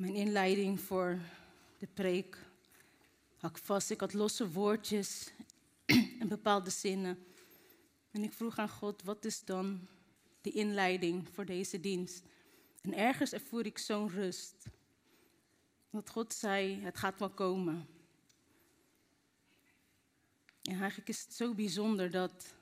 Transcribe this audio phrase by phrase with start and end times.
[0.00, 1.18] mijn inleiding voor
[1.78, 2.38] de preek.
[3.36, 3.90] Had ik vast.
[3.90, 5.30] Ik had losse woordjes
[6.20, 7.24] en bepaalde zinnen.
[8.10, 9.88] En ik vroeg aan God, wat is dan
[10.40, 12.22] de inleiding voor deze dienst?
[12.80, 14.66] En ergens ervoer ik zo'n rust.
[15.90, 17.86] Dat God zei, het gaat wel komen.
[20.62, 22.54] En eigenlijk is het zo bijzonder dat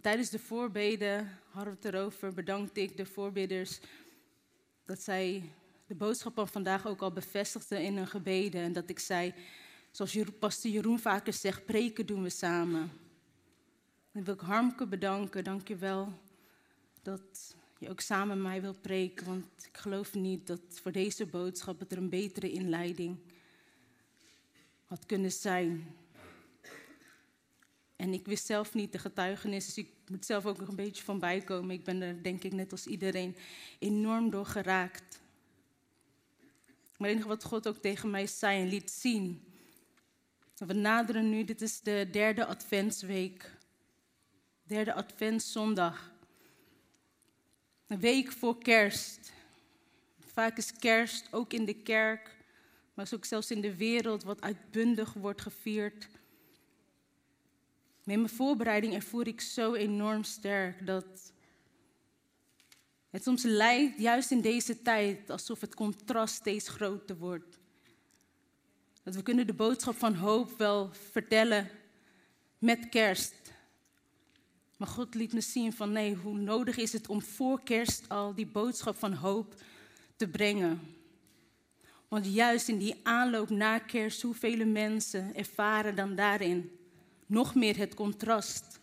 [0.00, 3.80] Tijdens de voorbeden hadden we het erover, bedankte ik de voorbidders
[4.92, 5.52] dat zij
[5.86, 8.62] de boodschap van vandaag ook al bevestigden in hun gebeden.
[8.62, 9.34] En dat ik zei,
[9.90, 12.90] zoals pastor Jeroen vaker zegt, preken doen we samen.
[14.12, 16.12] En wil ik Harmke bedanken, dank je wel
[17.02, 19.26] dat je ook samen met mij wilt preken.
[19.26, 23.18] Want ik geloof niet dat voor deze boodschap het er een betere inleiding
[24.84, 25.96] had kunnen zijn.
[28.02, 31.02] En ik wist zelf niet de getuigenis, dus ik moet zelf ook nog een beetje
[31.02, 31.70] van bijkomen.
[31.70, 33.36] Ik ben er, denk ik, net als iedereen,
[33.78, 35.20] enorm door geraakt.
[36.96, 39.44] Maar het enige wat God ook tegen mij zei en liet zien.
[40.56, 43.50] We naderen nu, dit is de derde adventsweek.
[44.62, 46.12] Derde adventszondag.
[47.86, 49.32] Een week voor kerst.
[50.18, 52.36] Vaak is kerst ook in de kerk,
[52.94, 56.08] maar ook zelfs in de wereld wat uitbundig wordt gevierd.
[58.04, 61.32] Met mijn voorbereiding ervoer ik zo enorm sterk dat
[63.10, 67.58] het soms lijkt, juist in deze tijd, alsof het contrast steeds groter wordt.
[69.02, 71.70] Dat we kunnen de boodschap van hoop wel vertellen
[72.58, 73.34] met kerst.
[74.76, 78.34] Maar God liet me zien van nee, hoe nodig is het om voor kerst al
[78.34, 79.54] die boodschap van hoop
[80.16, 80.80] te brengen.
[82.08, 86.70] Want juist in die aanloop na kerst, hoeveel mensen ervaren dan daarin
[87.32, 88.80] nog meer het contrast.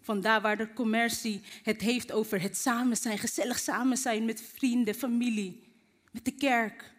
[0.00, 4.94] Vandaar waar de commercie het heeft over het samen zijn, gezellig samen zijn met vrienden,
[4.94, 5.62] familie,
[6.10, 6.92] met de kerk.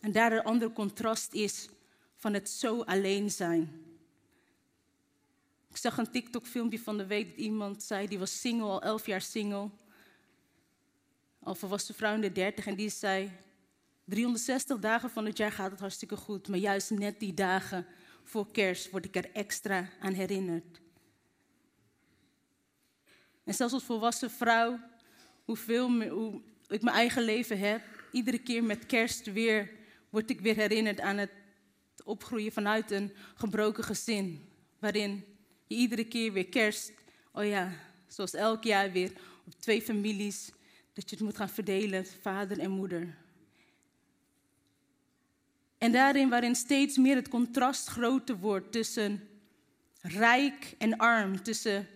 [0.00, 1.68] En daar een ander contrast is
[2.16, 3.82] van het zo alleen zijn.
[5.68, 9.06] Ik zag een TikTok-filmpje van de week dat iemand zei, die was single, al elf
[9.06, 9.70] jaar single.
[11.42, 13.30] Al volwassen vrouw in de dertig en die zei,
[14.04, 17.86] 360 dagen van het jaar gaat het hartstikke goed, maar juist net die dagen
[18.24, 20.80] voor kerst word ik er extra aan herinnerd.
[23.44, 24.80] En zelfs als volwassen vrouw,
[25.44, 27.82] hoeveel hoe ik mijn eigen leven heb,
[28.12, 29.70] iedere keer met kerst weer
[30.10, 31.30] word ik weer herinnerd aan het
[32.04, 34.48] opgroeien vanuit een gebroken gezin.
[34.78, 35.24] Waarin
[35.66, 36.92] je iedere keer weer kerst,
[37.32, 37.72] oh ja,
[38.06, 39.12] zoals elk jaar weer,
[39.46, 40.50] op twee families,
[40.92, 43.16] dat je het moet gaan verdelen, vader en moeder.
[45.80, 49.28] En daarin waarin steeds meer het contrast groter wordt tussen
[50.00, 51.88] rijk en arm, tussen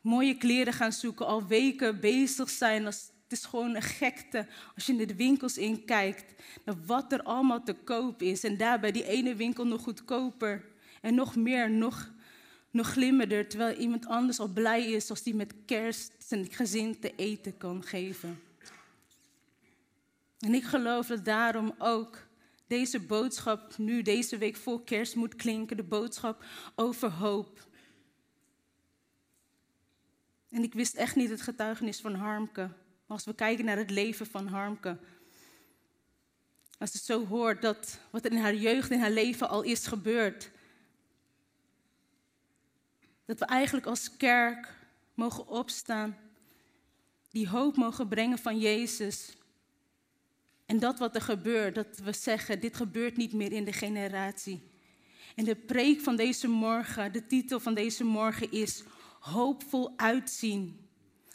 [0.00, 2.84] mooie kleren gaan zoeken, al weken bezig zijn.
[2.84, 7.62] Het is gewoon een gekte als je in de winkels inkijkt, naar wat er allemaal
[7.62, 8.44] te koop is.
[8.44, 10.64] En daarbij die ene winkel nog goedkoper
[11.00, 12.12] en nog meer, nog,
[12.70, 17.12] nog glimmerder, terwijl iemand anders al blij is als die met kerst zijn gezin te
[17.16, 18.45] eten kan geven.
[20.38, 22.26] En ik geloof dat daarom ook
[22.66, 27.66] deze boodschap nu, deze week voor kerst moet klinken, de boodschap over hoop.
[30.48, 32.60] En ik wist echt niet het getuigenis van Harmke.
[32.60, 34.98] Maar als we kijken naar het leven van Harmke,
[36.78, 39.86] als het zo hoort dat wat er in haar jeugd, in haar leven al is
[39.86, 40.50] gebeurd,
[43.24, 44.74] dat we eigenlijk als kerk
[45.14, 46.16] mogen opstaan,
[47.30, 49.35] die hoop mogen brengen van Jezus
[50.66, 54.70] en dat wat er gebeurt, dat we zeggen, dit gebeurt niet meer in de generatie.
[55.34, 58.82] En de preek van deze morgen, de titel van deze morgen is
[59.20, 60.88] hoopvol uitzien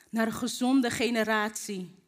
[0.10, 2.00] naar een gezonde generatie.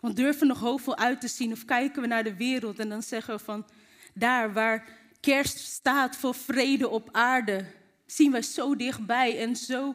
[0.00, 2.88] Want durven we nog hoopvol uit te zien of kijken we naar de wereld en
[2.88, 3.66] dan zeggen we van
[4.14, 4.88] daar waar
[5.20, 7.66] kerst staat voor vrede op aarde,
[8.06, 9.94] zien wij zo dichtbij en zo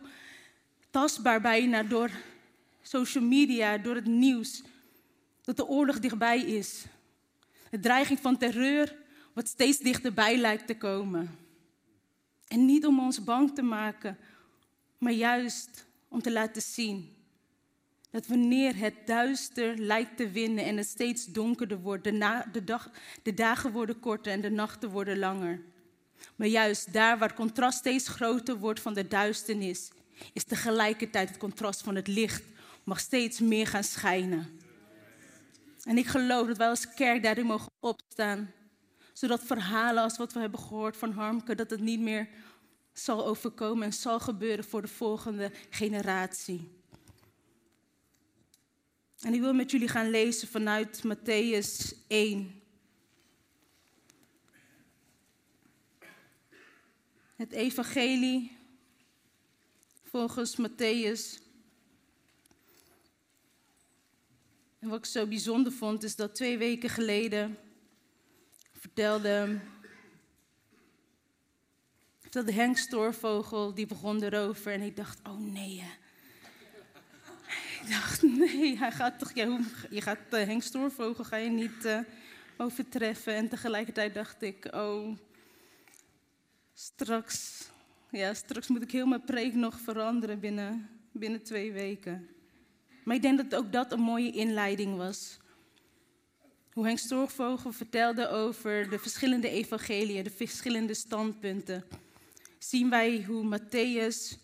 [0.89, 2.09] tastbaar bijna door
[2.87, 4.63] social media, door het nieuws,
[5.41, 6.85] dat de oorlog dichtbij is.
[7.69, 8.95] De dreiging van terreur
[9.33, 11.37] wat steeds dichterbij lijkt te komen.
[12.47, 14.17] En niet om ons bang te maken,
[14.97, 17.13] maar juist om te laten zien
[18.11, 22.91] dat wanneer het duister lijkt te winnen en het steeds donkerder wordt, de, de, dag,
[23.23, 25.61] de dagen worden korter en de nachten worden langer.
[26.35, 29.91] Maar juist daar waar contrast steeds groter wordt van de duisternis,
[30.33, 32.43] is tegelijkertijd het contrast van het licht
[32.85, 34.59] mag steeds meer gaan schijnen.
[35.83, 38.51] En ik geloof dat wij als kerk daarin mogen opstaan,
[39.13, 42.29] zodat verhalen als wat we hebben gehoord van Harmke, dat het niet meer
[42.93, 46.83] zal overkomen en zal gebeuren voor de volgende generatie.
[49.19, 52.61] En ik wil met jullie gaan lezen vanuit Matthäus 1.
[57.35, 58.57] Het evangelie
[60.03, 61.44] volgens Matthäus.
[64.85, 67.57] Wat ik zo bijzonder vond, is dat twee weken geleden
[68.73, 69.59] vertelde,
[72.19, 74.71] vertelde Henk Stoorvogel, die begon erover.
[74.71, 75.83] En ik dacht, oh nee,
[77.81, 79.59] ik dacht, nee, hij gaat toch, ja,
[79.89, 81.99] je gaat uh, Henk Stoorvogel ga je niet uh,
[82.57, 83.35] overtreffen.
[83.35, 85.17] En tegelijkertijd dacht ik, oh,
[86.73, 87.67] straks,
[88.11, 92.34] ja, straks moet ik heel mijn preek nog veranderen binnen, binnen twee weken.
[93.05, 95.37] Maar ik denk dat ook dat een mooie inleiding was.
[96.73, 101.83] Hoe Henk Stoorvogel vertelde over de verschillende evangeliën, de verschillende standpunten.
[102.59, 104.43] Zien wij hoe Matthäus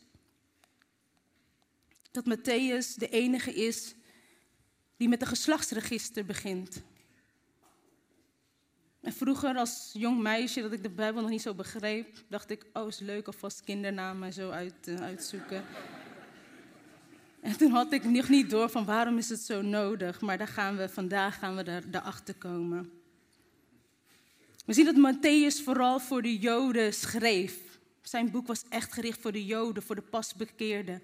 [2.12, 3.96] dat Matthäus de enige is
[4.98, 6.81] die met een geslachtsregister begint.
[9.02, 12.66] En vroeger als jong meisje, dat ik de Bijbel nog niet zo begreep, dacht ik,
[12.74, 15.63] oh is leuk alvast kindernamen zo uit, uh, uitzoeken.
[17.42, 20.48] En toen had ik nog niet door van waarom is het zo nodig, maar daar
[20.48, 22.92] gaan we, vandaag gaan we daar, daarachter komen.
[24.66, 27.60] We zien dat Matthäus vooral voor de Joden schreef.
[28.02, 31.02] Zijn boek was echt gericht voor de Joden, voor de pasbekeerden.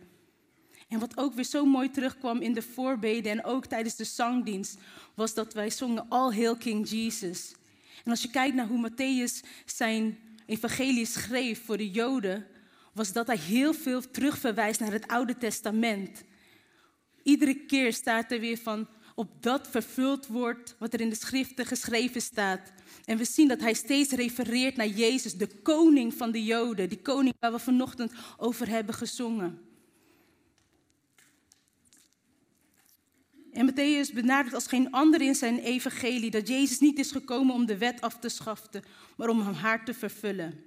[0.87, 4.77] En wat ook weer zo mooi terugkwam in de voorbeden en ook tijdens de zangdienst,
[5.13, 7.55] was dat wij zongen All Hail King Jesus.
[8.03, 12.45] En als je kijkt naar hoe Matthäus zijn evangelie schreef voor de Joden,
[12.97, 16.23] was dat hij heel veel terugverwijst naar het Oude Testament.
[17.23, 21.65] Iedere keer staat er weer van, op dat vervuld wordt wat er in de schriften
[21.65, 22.71] geschreven staat.
[23.05, 27.01] En we zien dat hij steeds refereert naar Jezus, de koning van de Joden, die
[27.01, 29.61] koning waar we vanochtend over hebben gezongen.
[33.51, 37.65] En Matthäus benadrukt als geen ander in zijn evangelie dat Jezus niet is gekomen om
[37.65, 38.83] de wet af te schaffen,
[39.15, 40.66] maar om haar te vervullen.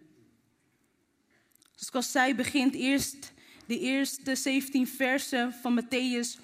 [1.81, 3.33] Dus zoals zij begint eerst
[3.67, 6.41] de eerste 17 versen van Matthäus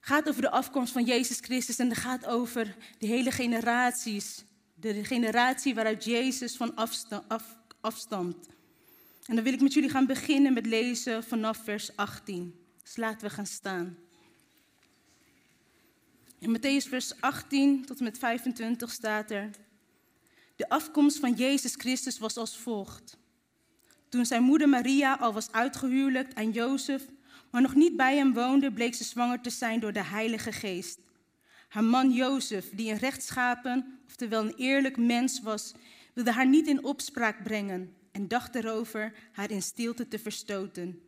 [0.00, 4.44] gaat over de afkomst van Jezus Christus en gaat over de hele generaties,
[4.74, 6.74] de generatie waaruit Jezus van
[7.80, 8.46] afstamt.
[9.26, 12.54] En dan wil ik met jullie gaan beginnen met lezen vanaf vers 18.
[12.82, 13.98] Dus laten we gaan staan.
[16.38, 19.50] In Matthäus vers 18 tot en met 25 staat er:
[20.56, 23.22] De afkomst van Jezus Christus was als volgt.
[24.14, 27.02] Toen zijn moeder Maria al was uitgehuwelijkt aan Jozef,
[27.50, 30.98] maar nog niet bij hem woonde, bleek ze zwanger te zijn door de Heilige Geest.
[31.68, 35.74] Haar man Jozef, die een rechtschapen, oftewel een eerlijk mens was,
[36.12, 41.00] wilde haar niet in opspraak brengen en dacht erover haar in stilte te verstoten.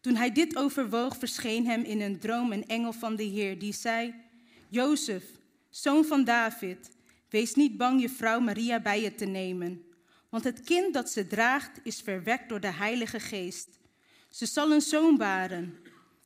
[0.00, 3.72] Toen hij dit overwoog, verscheen hem in een droom een engel van de Heer, die
[3.72, 4.14] zei:
[4.68, 5.24] Jozef,
[5.70, 6.90] zoon van David,
[7.28, 9.84] wees niet bang je vrouw Maria bij je te nemen,
[10.32, 13.68] want het kind dat ze draagt is verwekt door de Heilige Geest.
[14.30, 15.78] Ze zal een zoon baren.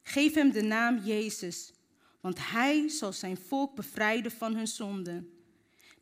[0.03, 1.73] Geef hem de naam Jezus,
[2.21, 5.31] want hij zal zijn volk bevrijden van hun zonden.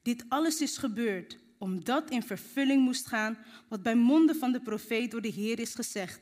[0.03, 5.11] Dit alles is gebeurd omdat in vervulling moest gaan wat bij monden van de profeet
[5.11, 6.21] door de Heer is gezegd.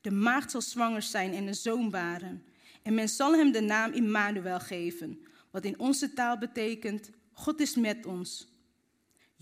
[0.00, 2.44] De maagd zal zwanger zijn en een zoon baren.
[2.82, 7.74] En men zal hem de naam Immanuel geven, wat in onze taal betekent, God is
[7.76, 8.51] met ons.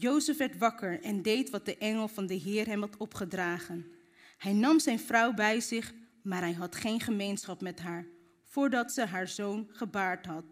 [0.00, 3.92] Jozef werd wakker en deed wat de engel van de Heer hem had opgedragen.
[4.38, 5.92] Hij nam zijn vrouw bij zich,
[6.22, 8.06] maar hij had geen gemeenschap met haar,
[8.44, 10.44] voordat ze haar zoon gebaard had.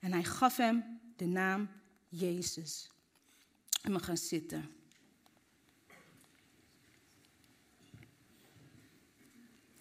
[0.00, 0.84] En hij gaf hem
[1.16, 1.68] de naam
[2.08, 2.90] Jezus.
[3.82, 4.70] En we gaan zitten.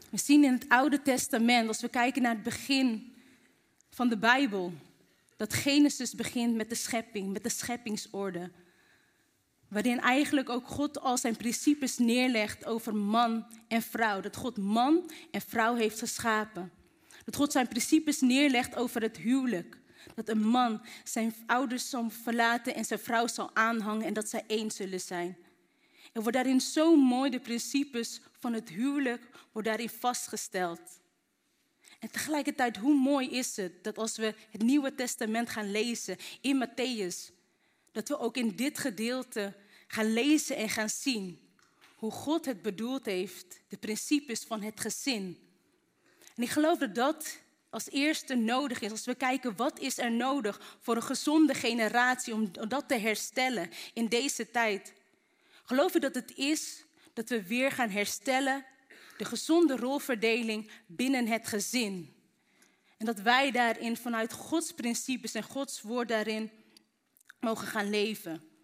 [0.09, 3.15] We zien in het Oude Testament, als we kijken naar het begin
[3.89, 4.73] van de Bijbel,
[5.35, 8.51] dat Genesis begint met de schepping, met de scheppingsorde.
[9.75, 14.21] Waarin eigenlijk ook God al zijn principes neerlegt over man en vrouw.
[14.21, 16.71] Dat God man en vrouw heeft geschapen.
[17.25, 19.77] Dat God zijn principes neerlegt over het huwelijk.
[20.13, 24.43] Dat een man zijn ouders zal verlaten en zijn vrouw zal aanhangen en dat zij
[24.47, 25.37] één zullen zijn.
[26.13, 30.81] Er wordt daarin zo mooi de principes van het huwelijk wordt daarin vastgesteld.
[31.99, 36.67] En tegelijkertijd, hoe mooi is het dat als we het Nieuwe Testament gaan lezen in
[36.67, 37.33] Matthäus,
[37.91, 41.39] dat we ook in dit gedeelte gaan lezen en gaan zien
[41.95, 45.39] hoe God het bedoeld heeft, de principes van het gezin.
[46.35, 47.39] En ik geloof dat dat
[47.69, 48.91] als eerste nodig is.
[48.91, 53.69] Als we kijken wat is er nodig voor een gezonde generatie om dat te herstellen
[53.93, 54.93] in deze tijd.
[55.63, 58.65] Geloof ik dat het is dat we weer gaan herstellen
[59.17, 62.13] de gezonde rolverdeling binnen het gezin.
[62.97, 66.51] En dat wij daarin vanuit Gods principes en Gods woord daarin
[67.39, 68.54] mogen gaan leven.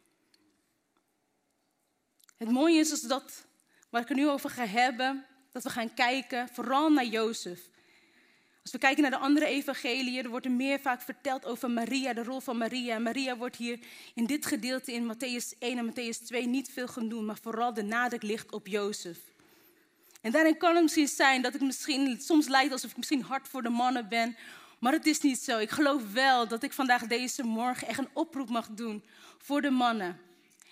[2.42, 3.46] Het mooie is dus dat,
[3.90, 7.60] waar ik het nu over ga hebben, dat we gaan kijken vooral naar Jozef.
[8.62, 12.14] Als we kijken naar de andere evangeliën, er wordt er meer vaak verteld over Maria,
[12.14, 13.00] de rol van Maria.
[13.00, 13.80] Maria wordt hier
[14.14, 17.84] in dit gedeelte in Matthäus 1 en Matthäus 2 niet veel genoemd, maar vooral de
[17.84, 19.18] nadruk ligt op Jozef.
[20.22, 23.48] En daarin kan het misschien zijn dat ik misschien soms lijkt alsof ik misschien hard
[23.48, 24.36] voor de mannen ben,
[24.80, 25.58] maar het is niet zo.
[25.58, 29.04] Ik geloof wel dat ik vandaag deze morgen echt een oproep mag doen
[29.38, 30.20] voor de mannen.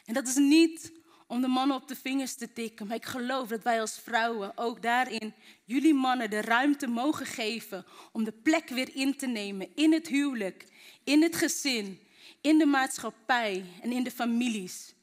[0.06, 0.98] En dat is niet
[1.30, 2.88] om de mannen op de vingers te tikken.
[2.88, 5.34] Maar ik geloof dat wij als vrouwen ook daarin
[5.66, 10.08] jullie mannen de ruimte mogen geven om de plek weer in te nemen in het
[10.08, 10.66] huwelijk,
[11.04, 12.00] in het gezin,
[12.42, 14.94] in de maatschappij en in de families.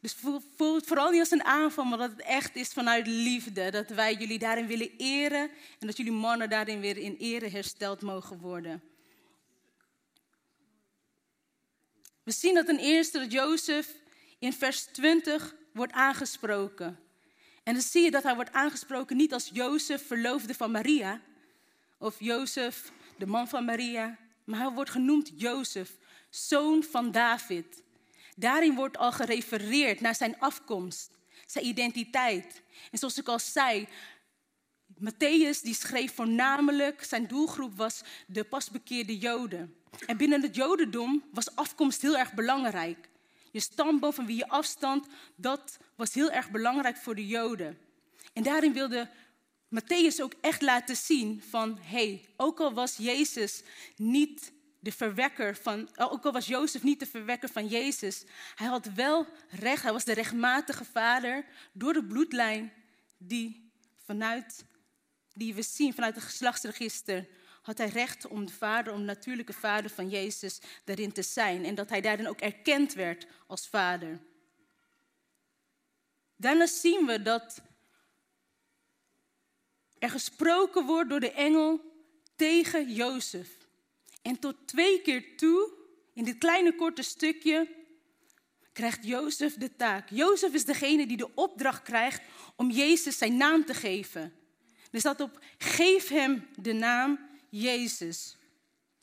[0.00, 0.16] Dus
[0.56, 3.70] voel het vooral niet als een aanval, maar dat het echt is vanuit liefde.
[3.70, 8.02] Dat wij jullie daarin willen eren en dat jullie mannen daarin weer in ere hersteld
[8.02, 8.82] mogen worden.
[12.22, 14.01] We zien dat ten eerste dat Jozef
[14.42, 16.98] in vers 20 wordt aangesproken.
[17.62, 21.20] En dan zie je dat hij wordt aangesproken niet als Jozef, verloofde van Maria,
[21.98, 25.90] of Jozef, de man van Maria, maar hij wordt genoemd Jozef,
[26.30, 27.82] zoon van David.
[28.36, 31.10] Daarin wordt al gerefereerd naar zijn afkomst,
[31.46, 32.62] zijn identiteit.
[32.90, 33.88] En zoals ik al zei,
[34.94, 39.76] Matthäus die schreef voornamelijk, zijn doelgroep was de pasbekeerde Joden.
[40.06, 43.10] En binnen het Jodendom was afkomst heel erg belangrijk.
[43.52, 45.06] Je stamboom, van wie je afstand,
[45.36, 47.78] dat was heel erg belangrijk voor de Joden.
[48.32, 49.10] En daarin wilde
[49.68, 53.62] Matthäus ook echt laten zien van, hey, ook al was Jezus
[53.96, 58.86] niet de verwekker van, ook al was Jozef niet de verwekker van Jezus, hij had
[58.94, 62.72] wel recht, hij was de rechtmatige vader door de bloedlijn
[63.18, 63.70] die
[64.04, 64.64] vanuit,
[65.32, 67.28] die we zien vanuit het geslachtsregister
[67.62, 71.64] had hij recht om de vader, om de natuurlijke vader van Jezus daarin te zijn.
[71.64, 74.20] En dat hij daarin ook erkend werd als vader.
[76.36, 77.62] Daarna zien we dat
[79.98, 81.80] er gesproken wordt door de engel
[82.36, 83.48] tegen Jozef.
[84.22, 85.72] En tot twee keer toe,
[86.14, 87.68] in dit kleine korte stukje,
[88.72, 90.10] krijgt Jozef de taak.
[90.10, 92.22] Jozef is degene die de opdracht krijgt
[92.56, 94.32] om Jezus zijn naam te geven.
[94.90, 98.36] Er staat op, geef hem de naam Jezus.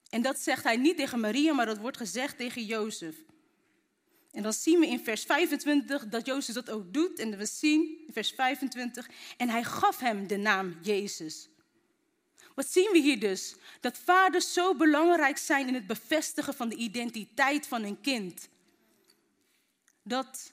[0.09, 3.15] En dat zegt hij niet tegen Maria, maar dat wordt gezegd tegen Jozef.
[4.31, 7.19] En dan zien we in vers 25 dat Jozef dat ook doet.
[7.19, 11.49] En we zien in vers 25, en hij gaf hem de naam Jezus.
[12.55, 13.55] Wat zien we hier dus?
[13.79, 18.49] Dat vaders zo belangrijk zijn in het bevestigen van de identiteit van een kind.
[20.03, 20.51] Dat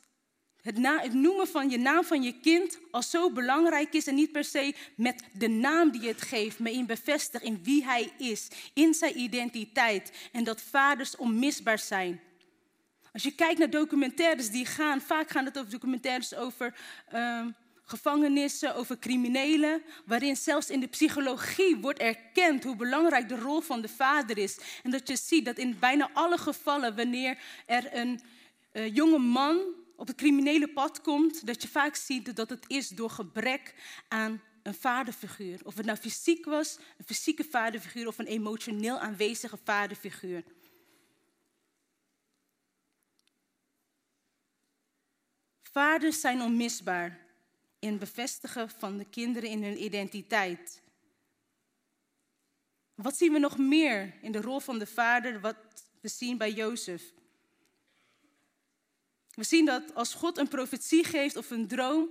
[0.66, 4.32] het, het, noemen van je naam van je kind al zo belangrijk is en niet
[4.32, 8.12] per se met de naam die je het geeft, maar in bevestig in wie hij
[8.18, 12.20] is, in zijn identiteit en dat vaders onmisbaar zijn.
[13.12, 16.75] Als je kijkt naar documentaires die gaan, vaak gaan het over documentaires over
[17.14, 17.46] uh,
[17.85, 23.80] gevangenissen, over criminelen, waarin zelfs in de psychologie wordt erkend hoe belangrijk de rol van
[23.80, 24.58] de vader is.
[24.82, 28.20] En dat je ziet dat in bijna alle gevallen, wanneer er een
[28.73, 32.88] uh, jonge man op het criminele pad komt, dat je vaak ziet dat het is
[32.88, 33.75] door gebrek
[34.09, 35.61] aan een vaderfiguur.
[35.65, 40.45] Of het nou fysiek was, een fysieke vaderfiguur of een emotioneel aanwezige vaderfiguur.
[45.62, 47.26] Vaders zijn onmisbaar
[47.79, 50.83] in het bevestigen van de kinderen in hun identiteit.
[52.95, 55.57] Wat zien we nog meer in de rol van de vader, wat
[56.00, 57.15] we zien bij Jozef?
[59.37, 62.09] We zien dat als God een profetie geeft of een droom,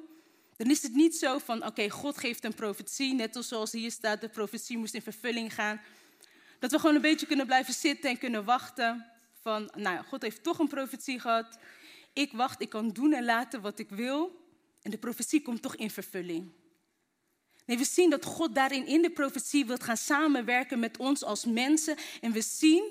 [0.58, 4.22] dan is het niet zo van, oké, God geeft een profetie, net zoals hier staat,
[4.22, 5.82] de profetie moest in vervulling gaan.
[6.60, 9.05] Dat we gewoon een beetje kunnen blijven zitten en kunnen wachten
[9.41, 11.58] van, nou, God heeft toch een profetie gehad.
[12.13, 14.44] Ik wacht, ik kan doen en laten wat ik wil.
[14.82, 16.51] En de profetie komt toch in vervulling.
[17.65, 21.46] Nee, we zien dat God daarin in de profetie wil gaan samenwerken met ons als
[21.46, 21.98] mensen.
[22.22, 22.84] En we zien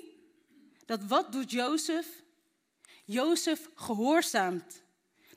[0.85, 2.23] dat wat doet Jozef?
[3.05, 4.83] Jozef gehoorzaamt.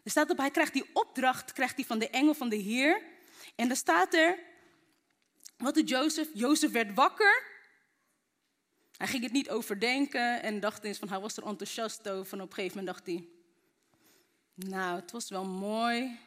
[0.05, 3.03] Er staat op, hij krijgt die opdracht krijgt hij van de engel van de Heer.
[3.55, 4.39] En er staat er,
[5.57, 6.29] Wat doet Jozef?
[6.35, 7.47] Jozef werd wakker.
[8.97, 12.33] Hij ging het niet overdenken en dacht eens van hij was er enthousiast over.
[12.33, 13.29] En op een gegeven moment dacht hij,
[14.55, 16.19] nou het was wel mooi,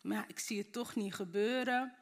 [0.00, 1.94] maar ik zie het toch niet gebeuren.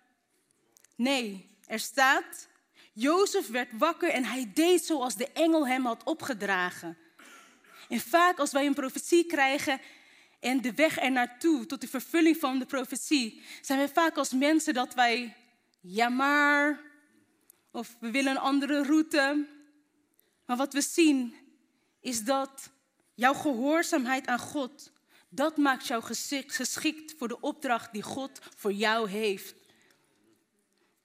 [0.97, 2.49] Nee, er staat,
[2.93, 6.99] Jozef werd wakker en hij deed zoals de engel hem had opgedragen.
[7.91, 9.81] En vaak als wij een profetie krijgen
[10.41, 14.33] en de weg er naartoe, tot de vervulling van de profetie, zijn wij vaak als
[14.33, 15.37] mensen dat wij,
[15.81, 16.81] ja maar,
[17.71, 19.47] of we willen een andere route.
[20.47, 21.35] Maar wat we zien
[22.01, 22.71] is dat
[23.15, 24.93] jouw gehoorzaamheid aan God,
[25.29, 26.03] dat maakt jou
[26.47, 29.55] geschikt voor de opdracht die God voor jou heeft.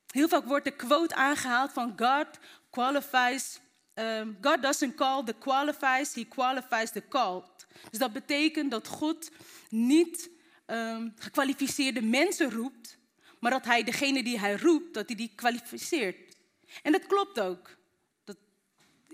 [0.08, 2.28] Heel vaak wordt de quote aangehaald van God
[2.70, 3.60] qualifies,
[3.96, 7.66] um, God doesn't call the qualifies, he qualifies the called.
[7.90, 9.32] Dus dat betekent dat God
[9.70, 10.30] niet
[10.68, 12.98] um, gekwalificeerde mensen roept,
[13.40, 16.38] maar dat hij degene die hij roept, dat hij die kwalificeert.
[16.82, 17.78] En dat klopt ook.
[18.24, 18.38] Dat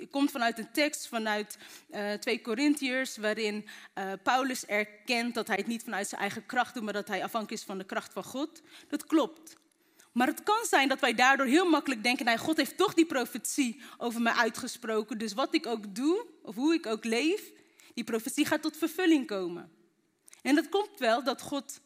[0.10, 1.58] komt vanuit een tekst vanuit
[1.90, 6.74] uh, 2 Korintiërs, waarin uh, Paulus erkent dat hij het niet vanuit zijn eigen kracht
[6.74, 8.62] doet, maar dat hij afhankelijk is van de kracht van God.
[8.88, 9.60] Dat klopt.
[10.12, 13.06] Maar het kan zijn dat wij daardoor heel makkelijk denken: nou, God heeft toch die
[13.06, 15.18] profetie over mij uitgesproken.
[15.18, 17.52] Dus wat ik ook doe, of hoe ik ook leef,
[17.94, 19.72] die profetie gaat tot vervulling komen.
[20.42, 21.82] En dat komt wel dat God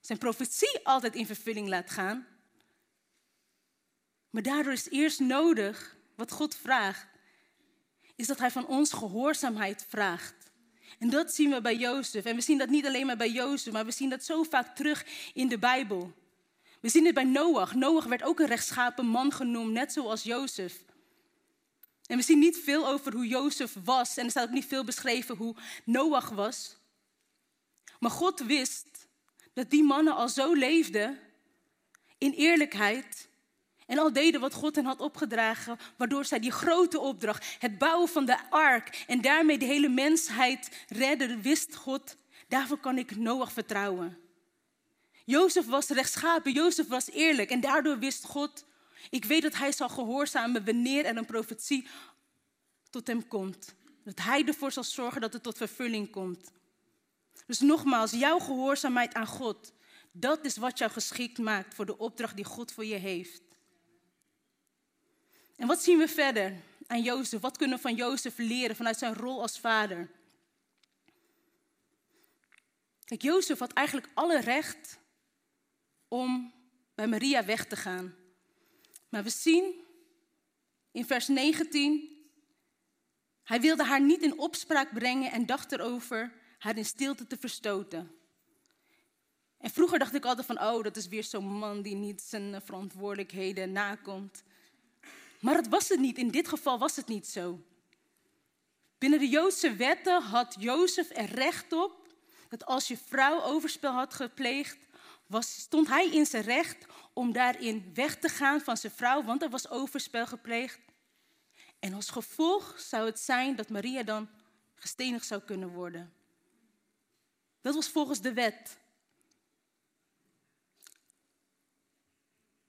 [0.00, 2.26] zijn profetie altijd in vervulling laat gaan.
[4.30, 7.06] Maar daardoor is eerst nodig, wat God vraagt,
[8.16, 10.34] is dat Hij van ons gehoorzaamheid vraagt.
[10.98, 12.24] En dat zien we bij Jozef.
[12.24, 14.76] En we zien dat niet alleen maar bij Jozef, maar we zien dat zo vaak
[14.76, 16.12] terug in de Bijbel.
[16.80, 17.74] We zien het bij Noach.
[17.74, 20.84] Noach werd ook een rechtschapen man genoemd, net zoals Jozef.
[22.06, 24.16] En we zien niet veel over hoe Jozef was.
[24.16, 25.54] En er staat ook niet veel beschreven hoe
[25.84, 26.76] Noach was.
[27.98, 29.08] Maar God wist
[29.52, 31.18] dat die mannen al zo leefden
[32.18, 33.28] in eerlijkheid.
[33.86, 38.08] En al deden wat God hen had opgedragen, waardoor zij die grote opdracht, het bouwen
[38.08, 42.16] van de ark en daarmee de hele mensheid redden, wist God,
[42.48, 44.27] daarvoor kan ik Noach vertrouwen.
[45.28, 48.64] Jozef was rechtschapen, Jozef was eerlijk en daardoor wist God,
[49.10, 51.88] ik weet dat hij zal gehoorzamen wanneer er een profetie
[52.90, 53.74] tot hem komt.
[54.04, 56.50] Dat hij ervoor zal zorgen dat het tot vervulling komt.
[57.46, 59.72] Dus nogmaals, jouw gehoorzaamheid aan God,
[60.12, 63.42] dat is wat jou geschikt maakt voor de opdracht die God voor je heeft.
[65.56, 67.40] En wat zien we verder aan Jozef?
[67.40, 70.10] Wat kunnen we van Jozef leren vanuit zijn rol als vader?
[73.04, 74.98] Kijk, Jozef had eigenlijk alle recht
[76.08, 76.52] om
[76.94, 78.14] bij Maria weg te gaan.
[79.08, 79.74] Maar we zien
[80.92, 82.08] in vers 19,
[83.42, 88.12] hij wilde haar niet in opspraak brengen en dacht erover haar in stilte te verstoten.
[89.58, 92.62] En vroeger dacht ik altijd van, oh, dat is weer zo'n man die niet zijn
[92.62, 94.42] verantwoordelijkheden nakomt.
[95.40, 96.18] Maar dat was het niet.
[96.18, 97.60] In dit geval was het niet zo.
[98.98, 102.08] Binnen de Joodse wetten had Jozef er recht op
[102.48, 104.87] dat als je vrouw overspel had gepleegd,
[105.28, 109.42] was, stond hij in zijn recht om daarin weg te gaan van zijn vrouw, want
[109.42, 110.80] er was overspel gepleegd.
[111.78, 114.28] En als gevolg zou het zijn dat Maria dan
[114.74, 116.12] gestenigd zou kunnen worden.
[117.60, 118.78] Dat was volgens de wet.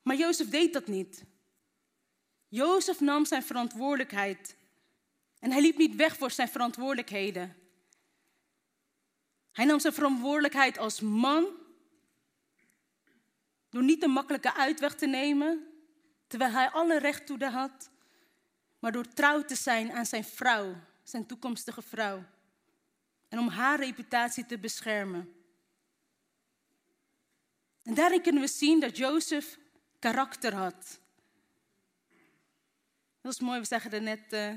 [0.01, 1.23] Maar Jozef deed dat niet.
[2.47, 4.55] Jozef nam zijn verantwoordelijkheid.
[5.39, 7.55] En hij liep niet weg voor zijn verantwoordelijkheden.
[9.51, 11.47] Hij nam zijn verantwoordelijkheid als man
[13.69, 15.67] door niet de makkelijke uitweg te nemen,
[16.27, 17.89] terwijl hij alle recht toe had,
[18.79, 22.23] maar door trouw te zijn aan zijn vrouw, zijn toekomstige vrouw.
[23.29, 25.33] En om haar reputatie te beschermen.
[27.83, 29.59] En daarin kunnen we zien dat Jozef
[29.99, 30.99] karakter had.
[33.21, 34.53] Dat is mooi, we zeggen er net, uh,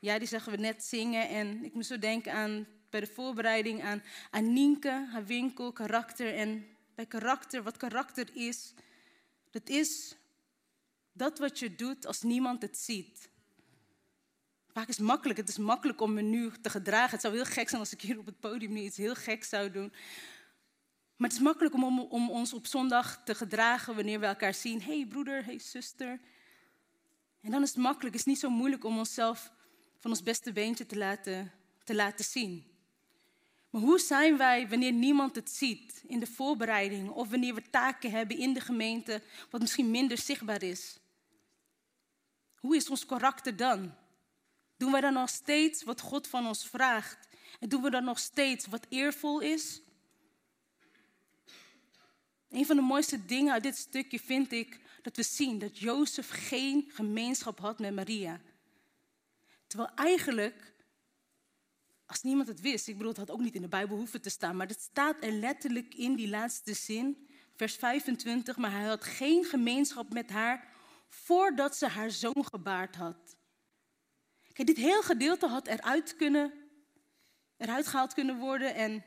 [0.00, 1.28] ja, die zeggen we net zingen.
[1.28, 6.34] En ik moest zo denken aan, bij de voorbereiding aan, aan Nienke, haar winkel, karakter
[6.34, 6.66] en
[6.98, 8.74] bij karakter, wat karakter is.
[9.50, 10.16] Dat is
[11.12, 13.30] dat wat je doet als niemand het ziet.
[14.72, 15.38] Vaak is het makkelijk.
[15.38, 17.10] Het is makkelijk om me nu te gedragen.
[17.10, 19.48] Het zou heel gek zijn als ik hier op het podium nu iets heel geks
[19.48, 19.92] zou doen.
[21.16, 24.82] Maar het is makkelijk om, om ons op zondag te gedragen wanneer we elkaar zien.
[24.82, 26.20] hey, broeder, hey zuster.
[27.40, 29.52] En dan is het makkelijk, het is niet zo moeilijk om onszelf
[29.98, 31.52] van ons beste beentje te laten,
[31.84, 32.77] te laten zien.
[33.78, 38.38] Hoe zijn wij wanneer niemand het ziet in de voorbereiding of wanneer we taken hebben
[38.38, 40.98] in de gemeente wat misschien minder zichtbaar is?
[42.56, 43.94] Hoe is ons karakter dan?
[44.76, 47.28] Doen wij dan nog steeds wat God van ons vraagt?
[47.60, 49.80] En doen we dan nog steeds wat eervol is?
[52.50, 56.48] Een van de mooiste dingen uit dit stukje vind ik dat we zien dat Jozef
[56.48, 58.40] geen gemeenschap had met Maria.
[59.66, 60.74] Terwijl eigenlijk,
[62.08, 64.30] als niemand het wist, ik bedoel, het had ook niet in de Bijbel hoeven te
[64.30, 69.04] staan, maar het staat er letterlijk in die laatste zin, vers 25, maar hij had
[69.04, 70.68] geen gemeenschap met haar
[71.08, 73.36] voordat ze haar zoon gebaard had.
[74.52, 76.52] Kijk, dit heel gedeelte had eruit, kunnen,
[77.56, 79.04] eruit gehaald kunnen worden en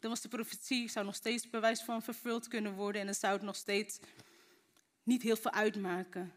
[0.00, 3.32] dan was de profetie, zou nog steeds bewijs van vervuld kunnen worden en dan zou
[3.32, 3.98] het nog steeds
[5.02, 6.32] niet heel veel uitmaken.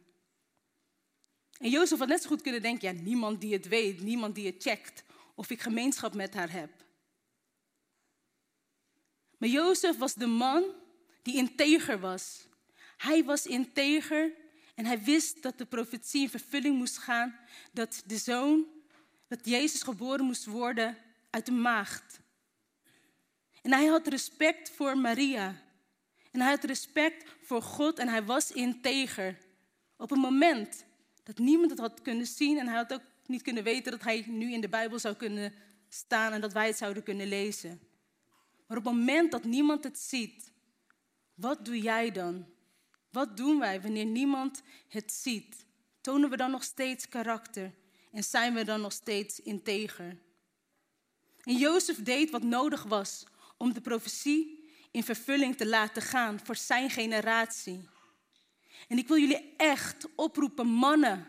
[1.57, 4.45] En Jozef had net zo goed kunnen denken, ja, niemand die het weet, niemand die
[4.45, 5.03] het checkt
[5.41, 6.69] of ik gemeenschap met haar heb.
[9.37, 10.63] Maar Jozef was de man
[11.21, 12.47] die integer was.
[12.97, 14.33] Hij was integer
[14.75, 17.39] en hij wist dat de profetie in vervulling moest gaan,
[17.71, 18.65] dat de zoon,
[19.27, 20.97] dat Jezus geboren moest worden
[21.29, 22.19] uit de maagd.
[23.61, 25.61] En hij had respect voor Maria.
[26.31, 29.37] En hij had respect voor God en hij was integer.
[29.97, 30.85] Op een moment
[31.23, 34.23] dat niemand het had kunnen zien en hij had ook niet kunnen weten dat hij
[34.27, 35.53] nu in de Bijbel zou kunnen
[35.89, 37.79] staan en dat wij het zouden kunnen lezen.
[38.67, 40.51] Maar op het moment dat niemand het ziet,
[41.33, 42.45] wat doe jij dan?
[43.09, 45.65] Wat doen wij wanneer niemand het ziet?
[46.01, 47.73] Tonen we dan nog steeds karakter
[48.11, 50.17] en zijn we dan nog steeds integer?
[51.43, 53.23] En Jozef deed wat nodig was
[53.57, 57.89] om de profetie in vervulling te laten gaan voor zijn generatie.
[58.87, 61.27] En ik wil jullie echt oproepen, mannen.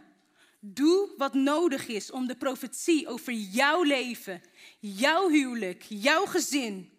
[0.64, 4.42] Doe wat nodig is om de profetie over jouw leven,
[4.78, 6.90] jouw huwelijk, jouw gezin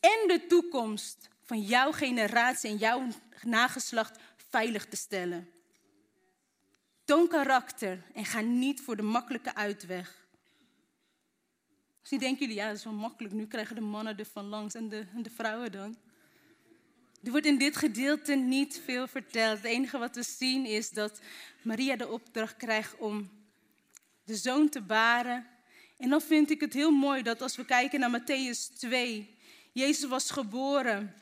[0.00, 3.06] en de toekomst van jouw generatie en jouw
[3.42, 5.48] nageslacht veilig te stellen.
[7.04, 10.26] Toon karakter en ga niet voor de makkelijke uitweg.
[11.98, 13.34] Misschien denken jullie, ja, dat is wel makkelijk.
[13.34, 15.96] Nu krijgen de mannen er van langs en de, en de vrouwen dan.
[17.24, 19.56] Er wordt in dit gedeelte niet veel verteld.
[19.56, 21.20] Het enige wat we zien is dat
[21.62, 23.30] Maria de opdracht krijgt om
[24.24, 25.46] de zoon te baren.
[25.98, 29.36] En dan vind ik het heel mooi dat als we kijken naar Matthäus 2,
[29.72, 31.14] Jezus was geboren.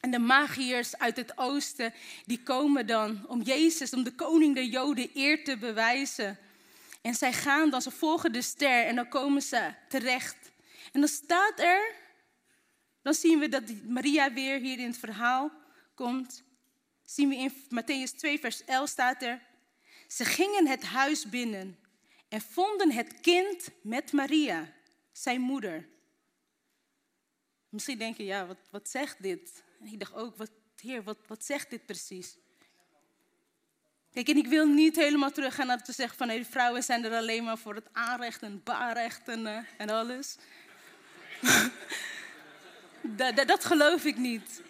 [0.00, 1.94] En de magiërs uit het oosten,
[2.26, 6.38] die komen dan om Jezus, om de koning der Joden eer te bewijzen.
[7.02, 10.36] En zij gaan dan, ze volgen de ster en dan komen ze terecht.
[10.92, 11.94] En dan staat er,
[13.02, 15.50] dan zien we dat Maria weer hier in het verhaal
[15.94, 16.42] komt.
[17.02, 19.42] Zien we in Matthäus 2, vers 11 staat er.
[20.08, 21.78] Ze gingen het huis binnen
[22.28, 24.72] en vonden het kind met Maria,
[25.12, 25.88] zijn moeder.
[27.68, 29.62] Misschien denk je, ja, wat, wat zegt dit?
[29.84, 32.36] ik dacht ook, wat, heer, wat, wat zegt dit precies?
[34.12, 37.12] Kijk, en ik wil niet helemaal teruggaan naar te zeggen van hey, vrouwen zijn er
[37.12, 40.36] alleen maar voor het aanrecht en baarrecht en, uh, en alles.
[43.16, 44.62] dat, dat, geloof ik niet.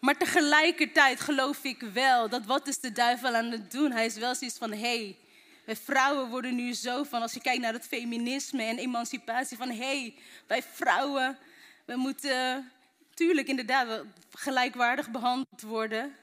[0.00, 3.92] Maar tegelijkertijd geloof ik wel dat wat is de duivel aan het doen?
[3.92, 5.16] Hij is wel zoiets van, hé, hey,
[5.64, 9.68] wij vrouwen worden nu zo van, als je kijkt naar het feminisme en emancipatie, van
[9.68, 10.14] hé, hey,
[10.46, 11.38] wij vrouwen,
[11.84, 12.70] we moeten,
[13.14, 16.14] tuurlijk inderdaad, gelijkwaardig behandeld worden.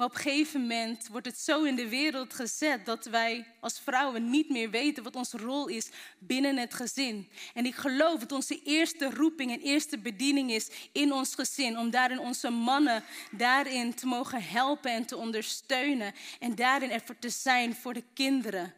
[0.00, 3.80] Maar op een gegeven moment wordt het zo in de wereld gezet dat wij als
[3.80, 7.28] vrouwen niet meer weten wat onze rol is binnen het gezin.
[7.54, 11.78] En ik geloof dat onze eerste roeping en eerste bediening is in ons gezin.
[11.78, 16.14] Om daarin onze mannen daarin te mogen helpen en te ondersteunen.
[16.38, 18.74] En daarin ervoor te zijn voor de kinderen.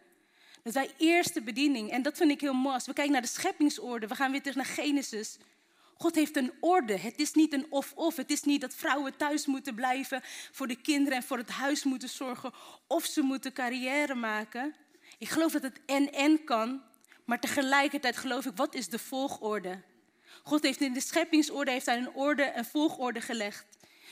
[0.62, 2.78] Dat wij eerste bediening, en dat vind ik heel mooi.
[2.84, 5.38] We kijken naar de scheppingsorde, we gaan weer terug naar Genesis.
[6.02, 6.98] God heeft een orde.
[6.98, 8.16] Het is niet een of-of.
[8.16, 10.20] Het is niet dat vrouwen thuis moeten blijven
[10.52, 12.52] voor de kinderen en voor het huis moeten zorgen.
[12.86, 14.74] Of ze moeten carrière maken.
[15.18, 16.82] Ik geloof dat het en-en kan.
[17.24, 19.82] Maar tegelijkertijd geloof ik, wat is de volgorde?
[20.42, 23.66] God heeft in de scheppingsorde heeft hij een orde, een volgorde gelegd.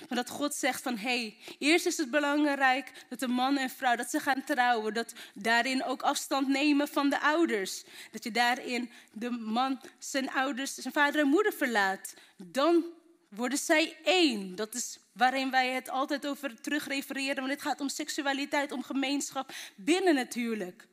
[0.09, 3.71] Maar dat God zegt van, hé, hey, eerst is het belangrijk dat de man en
[3.71, 4.95] vrouw, dat ze gaan trouwen.
[4.95, 7.85] Dat daarin ook afstand nemen van de ouders.
[8.11, 12.15] Dat je daarin de man zijn ouders, zijn vader en moeder verlaat.
[12.37, 12.85] Dan
[13.29, 14.55] worden zij één.
[14.55, 17.37] Dat is waarin wij het altijd over terugrefereren.
[17.37, 20.89] Want het gaat om seksualiteit, om gemeenschap binnen het huwelijk.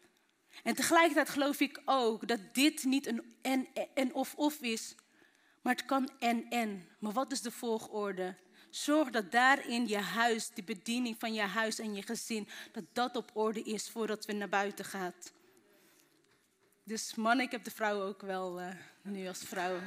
[0.64, 4.96] En tegelijkertijd geloof ik ook dat dit niet een en, en of of is.
[5.62, 6.88] Maar het kan en en.
[7.00, 8.36] Maar wat is de volgorde?
[8.70, 13.16] Zorg dat daarin je huis, de bediening van je huis en je gezin, dat dat
[13.16, 15.14] op orde is voordat we naar buiten gaan.
[16.84, 18.68] Dus man, ik heb de vrouw ook wel uh,
[19.02, 19.80] nu als vrouw.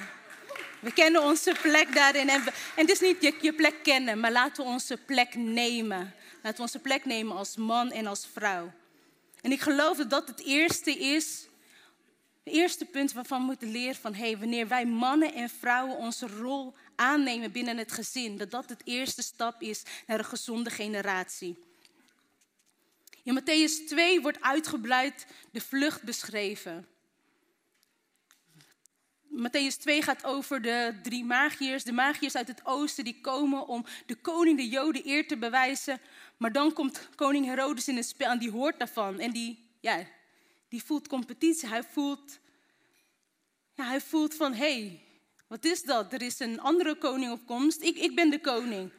[0.80, 2.28] We kennen onze plek daarin.
[2.28, 6.14] En, en het is niet je, je plek kennen, maar laten we onze plek nemen.
[6.34, 8.72] Laten we onze plek nemen als man en als vrouw.
[9.40, 11.48] En ik geloof dat dat het eerste is
[12.44, 16.26] het eerste punt waarvan we moeten leren van hey, wanneer wij mannen en vrouwen onze
[16.26, 21.58] rol aannemen binnen het gezin, dat dat het eerste stap is naar een gezonde generatie.
[23.22, 26.88] In Matthäus 2 wordt uitgebreid de vlucht beschreven.
[29.30, 31.84] Matthäus 2 gaat over de drie magiërs.
[31.84, 36.00] De magiërs uit het oosten die komen om de koning de Joden eer te bewijzen.
[36.36, 39.18] Maar dan komt koning Herodes in het spel en die hoort daarvan.
[39.18, 40.06] En die, ja,
[40.68, 41.68] die voelt competitie.
[41.68, 42.38] Hij voelt,
[43.74, 45.09] ja, hij voelt van, hé, hey,
[45.50, 46.12] wat is dat?
[46.12, 47.82] Er is een andere koning op komst.
[47.82, 48.90] Ik, ik ben de koning.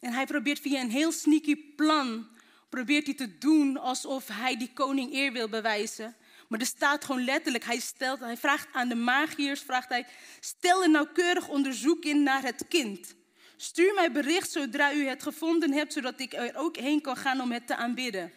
[0.00, 2.28] En hij probeert via een heel sneaky plan,
[2.68, 6.16] probeert hij te doen alsof hij die koning eer wil bewijzen.
[6.48, 10.06] Maar er staat gewoon letterlijk, hij, stelt, hij vraagt aan de magiërs, vraagt hij,
[10.40, 13.14] stel een nauwkeurig onderzoek in naar het kind.
[13.56, 17.40] Stuur mij bericht zodra u het gevonden hebt, zodat ik er ook heen kan gaan
[17.40, 18.32] om het te aanbidden.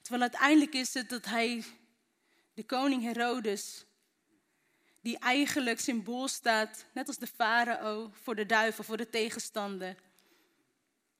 [0.00, 1.64] Terwijl uiteindelijk is het dat hij,
[2.54, 3.84] de koning Herodes,
[5.02, 9.96] die eigenlijk symbool staat, net als de farao, voor de duivel, voor de tegenstander.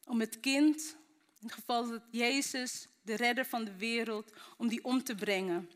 [0.04, 0.96] Om het kind,
[1.40, 5.70] in het geval dat Jezus, de redder van de wereld, om die om te brengen.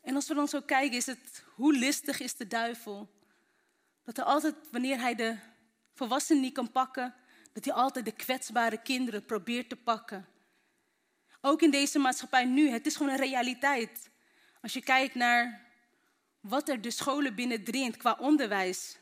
[0.00, 3.10] En als we dan zo kijken, is het, hoe listig is de duivel?
[4.04, 5.36] Dat hij altijd, wanneer hij de
[5.94, 7.14] volwassenen niet kan pakken,
[7.52, 10.28] dat hij altijd de kwetsbare kinderen probeert te pakken.
[11.40, 14.10] Ook in deze maatschappij nu, het is gewoon een realiteit.
[14.60, 15.63] Als je kijkt naar
[16.44, 18.96] wat er de scholen binnendringt qua onderwijs.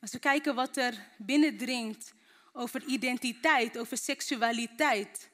[0.00, 2.14] Als we kijken wat er binnendringt
[2.52, 5.30] over identiteit, over seksualiteit.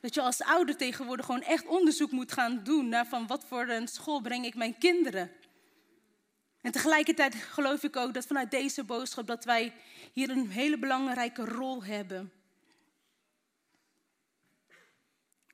[0.00, 3.68] Dat je als ouder tegenwoordig gewoon echt onderzoek moet gaan doen naar van wat voor
[3.68, 5.30] een school breng ik mijn kinderen.
[6.60, 9.74] En tegelijkertijd geloof ik ook dat vanuit deze boodschap dat wij
[10.12, 12.32] hier een hele belangrijke rol hebben.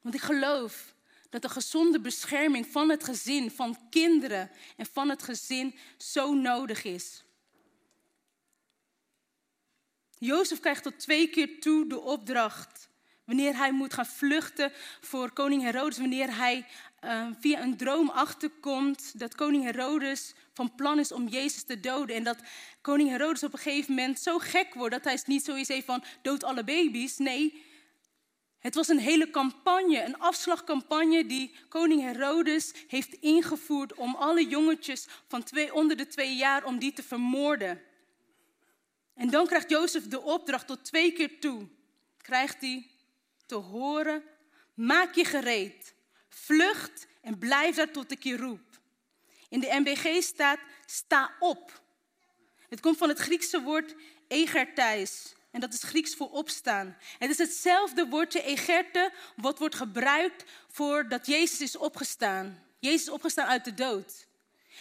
[0.03, 0.95] Want ik geloof
[1.41, 6.85] dat de gezonde bescherming van het gezin, van kinderen en van het gezin zo nodig
[6.85, 7.25] is.
[10.19, 12.89] Jozef krijgt tot twee keer toe de opdracht
[13.25, 16.67] wanneer hij moet gaan vluchten voor koning Herodes, wanneer hij
[17.05, 22.17] uh, via een droom achterkomt dat koning Herodes van plan is om Jezus te doden.
[22.17, 22.39] En dat
[22.81, 26.05] koning Herodes op een gegeven moment zo gek wordt dat hij niet zoiets heeft van
[26.23, 27.17] dood alle baby's.
[27.17, 27.65] Nee,
[28.67, 35.07] het was een hele campagne, een afslagcampagne die koning Herodes heeft ingevoerd om alle jongetjes
[35.29, 37.83] van twee, onder de twee jaar, om die te vermoorden.
[39.15, 41.69] En dan krijgt Jozef de opdracht tot twee keer toe.
[42.23, 42.91] Krijgt hij
[43.47, 44.23] te horen,
[44.75, 45.95] maak je gereed,
[46.29, 48.81] vlucht en blijf daar tot ik je roep.
[49.49, 51.83] In de MBG staat, sta op.
[52.69, 53.95] Het komt van het Griekse woord
[54.29, 55.36] egertijs.
[55.57, 56.97] En dat is Grieks voor opstaan.
[57.19, 62.63] Het is hetzelfde woordje egerte wat wordt gebruikt voor dat Jezus is opgestaan.
[62.79, 64.27] Jezus is opgestaan uit de dood.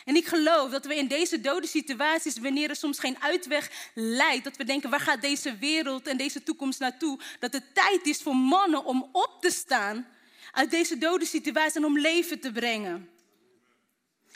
[0.06, 4.44] En ik geloof dat we in deze dode situaties, wanneer er soms geen uitweg lijkt,
[4.44, 7.20] dat we denken, waar gaat deze wereld en deze toekomst naartoe?
[7.40, 10.08] Dat het tijd is voor mannen om op te staan
[10.52, 13.10] uit deze dode situatie en om leven te brengen.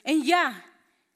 [0.03, 0.63] En ja,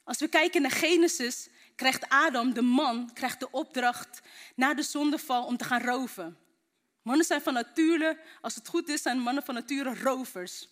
[0.04, 4.22] als we kijken naar Genesis, krijgt Adam, de man, krijgt de opdracht
[4.56, 6.38] na de zondeval om te gaan roven.
[7.02, 10.68] Mannen zijn van nature, als het goed is, zijn mannen van nature rovers.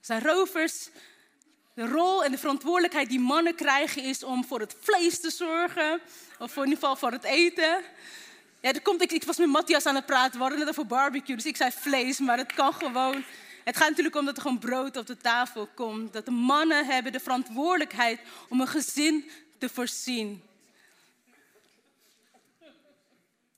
[0.00, 0.88] Zijn rovers
[1.76, 6.00] de rol en de verantwoordelijkheid die mannen krijgen is om voor het vlees te zorgen.
[6.38, 7.82] Of in ieder geval voor het eten.
[8.60, 11.36] Ja, komt, ik, ik was met Matthias aan het praten, we hadden het over barbecue.
[11.36, 13.24] Dus ik zei vlees, maar het kan gewoon.
[13.64, 16.12] Het gaat natuurlijk om dat er gewoon brood op de tafel komt.
[16.12, 20.42] Dat de mannen hebben de verantwoordelijkheid om een gezin te voorzien.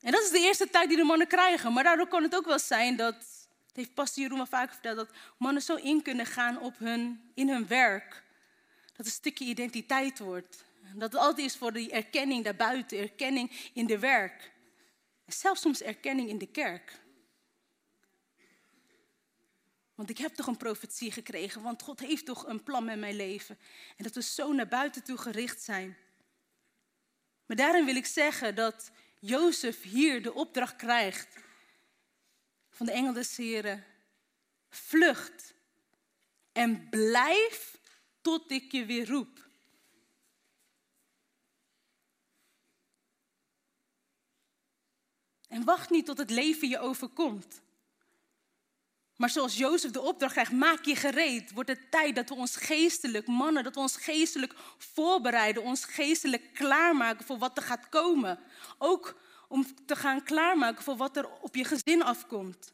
[0.01, 1.73] En dat is de eerste tijd die de mannen krijgen.
[1.73, 3.39] Maar daardoor kan het ook wel zijn dat
[3.73, 7.49] heeft Pastor Jeroen wel vaak verteld, dat mannen zo in kunnen gaan op hun, in
[7.49, 8.11] hun werk.
[8.87, 10.65] Dat het een stukje identiteit wordt.
[10.95, 14.51] Dat het altijd is voor die erkenning daarbuiten, erkenning in de werk.
[15.25, 17.01] En zelfs soms erkenning in de kerk.
[19.99, 23.17] Want ik heb toch een profetie gekregen, want God heeft toch een plan met mijn
[23.17, 23.59] leven.
[23.97, 25.97] En dat we zo naar buiten toe gericht zijn.
[27.47, 31.37] Maar daarin wil ik zeggen dat Jozef hier de opdracht krijgt
[32.71, 33.85] van de engel des Heren.
[34.69, 35.55] Vlucht
[36.53, 37.79] en blijf
[38.21, 39.49] tot ik je weer roep.
[45.49, 47.61] En wacht niet tot het leven je overkomt.
[49.18, 51.52] Maar zoals Jozef de opdracht krijgt, maak je gereed.
[51.52, 56.54] Wordt het tijd dat we ons geestelijk, mannen, dat we ons geestelijk voorbereiden, ons geestelijk
[56.54, 58.38] klaarmaken voor wat er gaat komen.
[58.78, 59.16] Ook
[59.48, 62.72] om te gaan klaarmaken voor wat er op je gezin afkomt.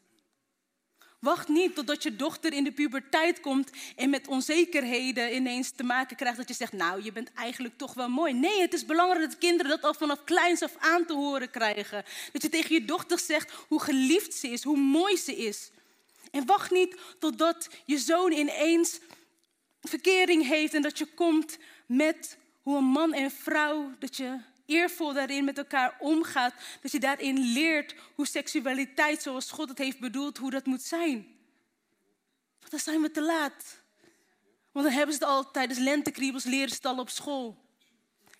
[1.19, 6.15] Wacht niet totdat je dochter in de puberteit komt en met onzekerheden ineens te maken
[6.15, 8.33] krijgt dat je zegt, nou, je bent eigenlijk toch wel mooi.
[8.33, 12.03] Nee, het is belangrijk dat kinderen dat al vanaf kleins af aan te horen krijgen.
[12.31, 15.71] Dat je tegen je dochter zegt hoe geliefd ze is, hoe mooi ze is.
[16.35, 18.99] En wacht niet totdat je zoon ineens
[19.81, 25.13] verkering heeft en dat je komt met hoe een man en vrouw, dat je eervol
[25.13, 26.53] daarin met elkaar omgaat.
[26.81, 31.13] Dat je daarin leert hoe seksualiteit zoals God het heeft bedoeld, hoe dat moet zijn.
[32.59, 33.81] Want dan zijn we te laat.
[34.71, 37.63] Want dan hebben ze het al tijdens lentekriebels, leren ze al op school.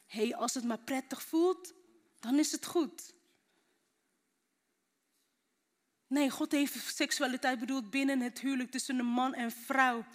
[0.08, 1.74] Hé, hey, als het maar prettig voelt,
[2.20, 3.15] dan is het goed.
[6.08, 10.06] Nee, God heeft seksualiteit bedoeld binnen het huwelijk tussen een man en vrouw.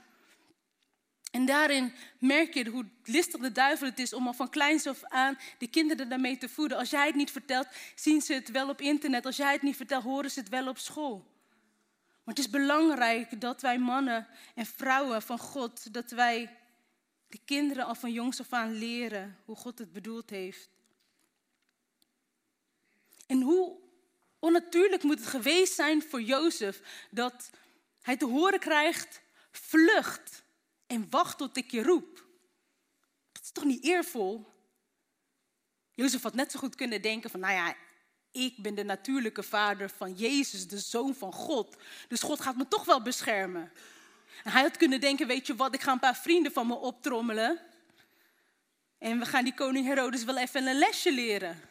[1.31, 5.05] En daarin merk je hoe listig de duivel het is om al van kleins af
[5.05, 6.79] aan de kinderen daarmee te voeden.
[6.79, 9.27] Als jij het niet vertelt, zien ze het wel op internet.
[9.27, 11.17] Als jij het niet vertelt, horen ze het wel op school.
[12.25, 16.57] Maar het is belangrijk dat wij mannen en vrouwen van God, dat wij
[17.29, 20.69] de kinderen al van jongs af aan leren hoe God het bedoeld heeft.
[23.27, 23.79] En hoe
[24.41, 27.51] onnatuurlijk moet het geweest zijn voor Jozef dat
[28.01, 30.43] hij te horen krijgt, vlucht
[30.87, 32.27] en wacht tot ik je roep.
[33.33, 34.47] Dat is toch niet eervol?
[35.91, 37.75] Jozef had net zo goed kunnen denken van, nou ja,
[38.33, 41.77] ik ben de natuurlijke vader van Jezus, de zoon van God.
[42.09, 43.73] Dus God gaat me toch wel beschermen.
[44.45, 46.75] En hij had kunnen denken, weet je wat, ik ga een paar vrienden van me
[46.75, 47.61] optrommelen.
[48.99, 51.70] En we gaan die koning Herodes wel even een lesje leren.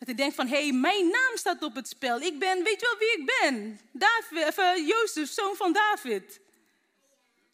[0.00, 2.20] Dat hij denkt van, hé, hey, mijn naam staat op het spel.
[2.20, 3.80] Ik ben, weet je wel wie ik ben?
[3.92, 6.40] David, even Jozef, zoon van David.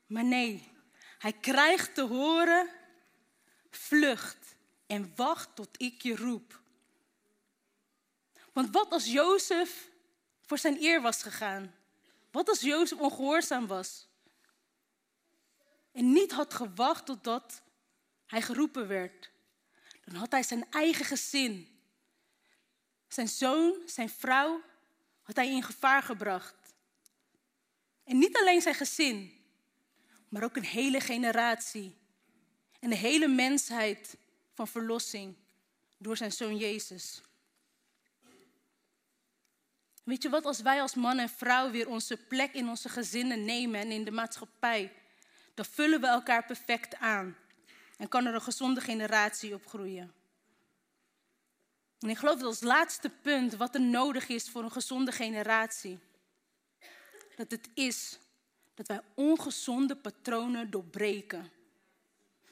[0.07, 0.73] Maar nee,
[1.19, 2.71] hij krijgt te horen,
[3.71, 4.57] vlucht
[4.87, 6.61] en wacht tot ik je roep.
[8.53, 9.91] Want wat als Jozef
[10.43, 11.75] voor zijn eer was gegaan?
[12.31, 14.09] Wat als Jozef ongehoorzaam was?
[15.93, 17.63] En niet had gewacht totdat
[18.27, 19.31] hij geroepen werd.
[20.05, 21.76] Dan had hij zijn eigen gezin,
[23.17, 24.63] zijn zoon, zijn vrouw,
[25.23, 26.75] had hij in gevaar gebracht.
[28.05, 29.33] En niet alleen zijn gezin,
[30.29, 31.97] maar ook een hele generatie.
[32.81, 34.17] En de hele mensheid
[34.55, 35.37] van verlossing
[35.99, 37.23] door zijn zoon Jezus.
[40.03, 43.45] Weet je wat, als wij als man en vrouw weer onze plek in onze gezinnen
[43.45, 44.93] nemen en in de maatschappij,
[45.55, 47.37] dan vullen we elkaar perfect aan
[47.97, 50.15] en kan er een gezonde generatie op groeien.
[52.01, 55.99] En ik geloof dat als laatste punt wat er nodig is voor een gezonde generatie,
[57.37, 58.19] dat het is
[58.75, 61.51] dat wij ongezonde patronen doorbreken.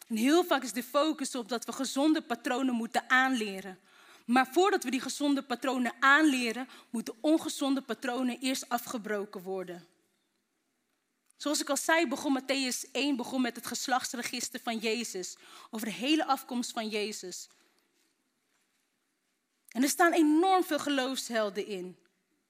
[0.08, 3.78] En heel vaak is de focus op dat we gezonde patronen moeten aanleren.
[4.26, 9.86] Maar voordat we die gezonde patronen aanleren, moeten ongezonde patronen eerst afgebroken worden.
[11.36, 15.36] Zoals ik al zei, begon Matthäus 1 begon met het geslachtsregister van Jezus.
[15.70, 17.48] Over de hele afkomst van Jezus.
[19.74, 21.98] En er staan enorm veel geloofshelden in.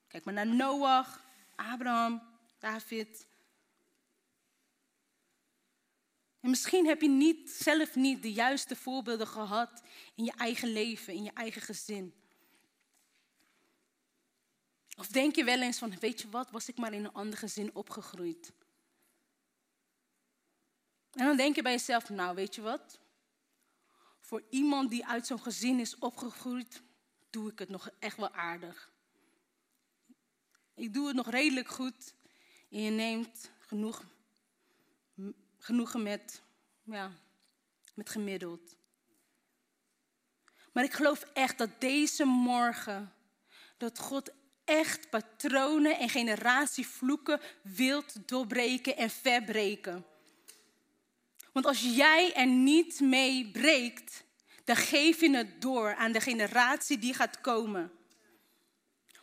[0.07, 1.25] Kijk maar naar Noach,
[1.57, 2.23] Abraham,
[2.59, 3.27] David,
[6.45, 9.83] En misschien heb je niet, zelf niet de juiste voorbeelden gehad
[10.15, 12.15] in je eigen leven, in je eigen gezin.
[14.97, 17.39] Of denk je wel eens van, weet je wat, was ik maar in een ander
[17.39, 18.53] gezin opgegroeid?
[21.13, 22.99] En dan denk je bij jezelf, nou weet je wat,
[24.21, 26.83] voor iemand die uit zo'n gezin is opgegroeid,
[27.35, 28.91] doe ik het nog echt wel aardig.
[30.75, 32.15] Ik doe het nog redelijk goed
[32.71, 34.05] en je neemt genoeg
[35.59, 36.43] genoegen met,
[36.83, 37.11] ja,
[37.95, 38.77] met gemiddeld.
[40.73, 43.13] Maar ik geloof echt dat deze morgen,
[43.77, 44.31] dat God
[44.65, 50.07] echt patronen en generatievloeken wilt doorbreken en verbreken.
[51.53, 54.24] Want als jij er niet mee breekt,
[54.65, 57.93] dan geef je het door aan de generatie die gaat komen.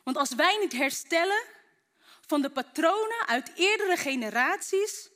[0.03, 1.43] Want als wij niet herstellen
[2.27, 5.09] van de patronen uit eerdere generaties,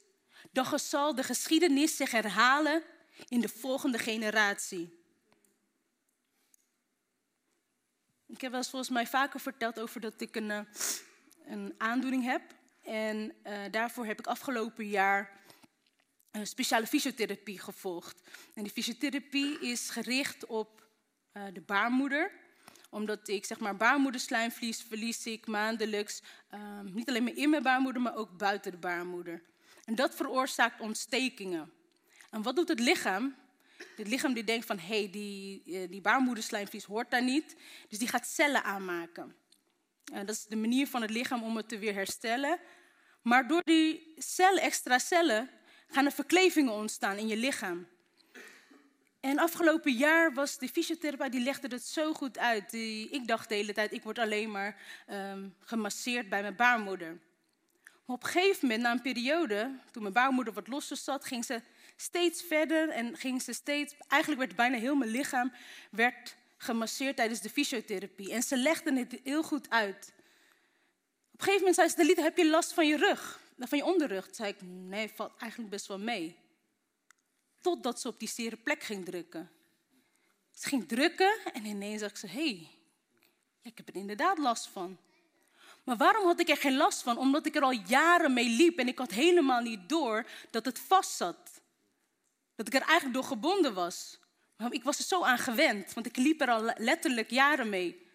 [0.51, 2.83] dan zal de geschiedenis zich herhalen
[3.27, 5.03] in de volgende generatie.
[8.27, 10.59] Ik heb wel eens volgens mij vaker verteld over dat ik een, eh,
[11.45, 12.41] een aandoening heb.
[12.83, 15.44] En uh, daarvoor heb ik afgelopen jaar
[16.43, 18.21] speciale fysiotherapie gevolgd.
[18.53, 20.87] En die fysiotherapie is gericht op
[21.33, 22.31] uh, de baarmoeder
[22.95, 26.21] omdat ik zeg maar baarmoederslijmvlies verlies ik maandelijks.
[26.53, 29.41] Uh, niet alleen maar in mijn baarmoeder, maar ook buiten de baarmoeder.
[29.85, 31.71] En dat veroorzaakt ontstekingen.
[32.29, 33.35] En wat doet het lichaam?
[33.95, 37.55] Het lichaam die denkt van, hé, hey, die, eh, die baarmoederslijmvlies hoort daar niet.
[37.89, 39.35] Dus die gaat cellen aanmaken.
[40.13, 42.59] Uh, dat is de manier van het lichaam om het te weer herstellen.
[43.21, 45.49] Maar door die cellen, extra cellen,
[45.87, 47.87] gaan er verklevingen ontstaan in je lichaam.
[49.19, 52.69] En afgelopen jaar was de fysiotherapeut, die legde het zo goed uit.
[52.69, 54.81] Die, ik dacht de hele tijd, ik word alleen maar
[55.11, 57.17] um, gemasseerd bij mijn baarmoeder.
[58.05, 61.45] Maar op een gegeven moment, na een periode, toen mijn baarmoeder wat losser zat, ging
[61.45, 61.61] ze
[61.95, 65.51] steeds verder en ging ze steeds, eigenlijk werd bijna heel mijn lichaam
[65.91, 68.31] werd gemasseerd tijdens de fysiotherapie.
[68.31, 70.13] En ze legde het heel goed uit.
[71.31, 73.85] Op een gegeven moment zei ze, Delita, heb je last van je rug, van je
[73.85, 74.27] onderrug?
[74.31, 76.37] Zei ik, nee, valt eigenlijk best wel mee.
[77.61, 79.51] Totdat ze op die zere plek ging drukken.
[80.51, 82.69] Ze ging drukken en ineens zag ze, hé, hey,
[83.61, 84.97] ik heb er inderdaad last van.
[85.83, 87.17] Maar waarom had ik er geen last van?
[87.17, 90.79] Omdat ik er al jaren mee liep en ik had helemaal niet door dat het
[90.79, 91.61] vast zat.
[92.55, 94.19] Dat ik er eigenlijk door gebonden was.
[94.69, 98.07] Ik was er zo aan gewend, want ik liep er al letterlijk jaren mee.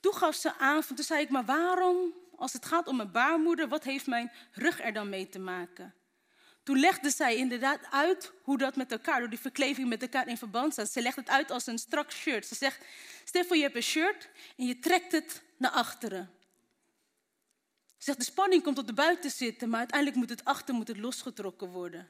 [0.00, 3.68] Toen gaf ze aan, toen zei ik, maar waarom, als het gaat om mijn baarmoeder,
[3.68, 5.94] wat heeft mijn rug er dan mee te maken?
[6.62, 10.36] Toen legde zij inderdaad uit hoe dat met elkaar, door die verkleving met elkaar in
[10.36, 10.90] verband staat.
[10.90, 12.46] Ze legt het uit als een strak shirt.
[12.46, 12.84] Ze zegt,
[13.24, 16.30] stel je hebt een shirt en je trekt het naar achteren.
[17.86, 20.88] Ze zegt, de spanning komt op de buiten zitten, maar uiteindelijk moet het achter moet
[20.88, 22.08] het losgetrokken worden.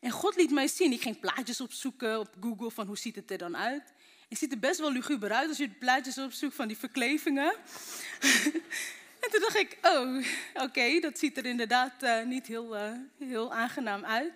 [0.00, 3.30] En God liet mij zien, ik ging plaatjes opzoeken op Google van hoe ziet het
[3.30, 3.92] er dan uit.
[4.28, 7.54] Het ziet er best wel luguber uit als je plaatjes opzoekt van die verklevingen.
[9.24, 13.52] en toen dacht ik, oh, oké, dat ziet er inderdaad uh, niet heel, uh, heel
[13.52, 14.32] aangenaam uit.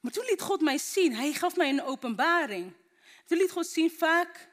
[0.00, 2.72] Maar toen liet God mij zien, hij gaf mij een openbaring.
[3.26, 4.48] Toen liet God zien, vaak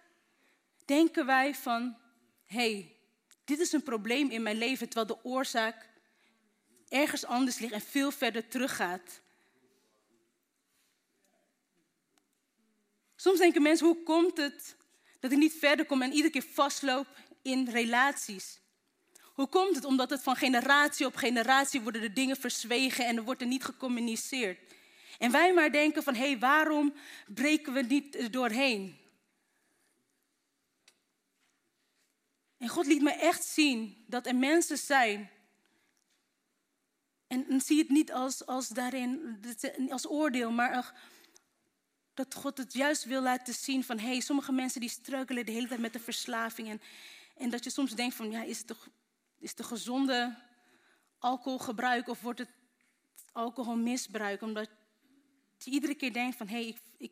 [0.86, 1.98] denken wij van,
[2.46, 2.96] hey,
[3.46, 5.90] dit is een probleem in mijn leven, terwijl de oorzaak
[6.88, 9.22] ergens anders ligt en veel verder teruggaat.
[13.16, 14.76] Soms denken mensen, hoe komt het
[15.20, 17.08] dat ik niet verder kom en iedere keer vastloop
[17.42, 18.60] in relaties?
[19.40, 19.86] Hoe komt het?
[19.86, 23.64] Omdat het van generatie op generatie worden de dingen verzwegen en er wordt er niet
[23.64, 24.60] gecommuniceerd.
[25.18, 26.94] En wij maar denken van, hé, hey, waarom
[27.28, 28.98] breken we niet doorheen?
[32.58, 35.30] En God liet me echt zien dat er mensen zijn.
[37.28, 39.42] En, en zie het niet als, als daarin,
[39.90, 40.94] als oordeel, maar
[42.14, 45.52] dat God het juist wil laten zien van, hé, hey, sommige mensen die struikelen de
[45.52, 46.70] hele tijd met de verslaving.
[46.70, 46.82] En,
[47.38, 48.88] en dat je soms denkt van, ja, is het toch,
[49.40, 50.38] is het gezonde
[51.18, 52.50] alcoholgebruik of wordt het
[53.32, 54.42] alcoholmisbruik?
[54.42, 54.70] Omdat
[55.58, 57.12] je iedere keer denkt van, hé, hey, ik, ik,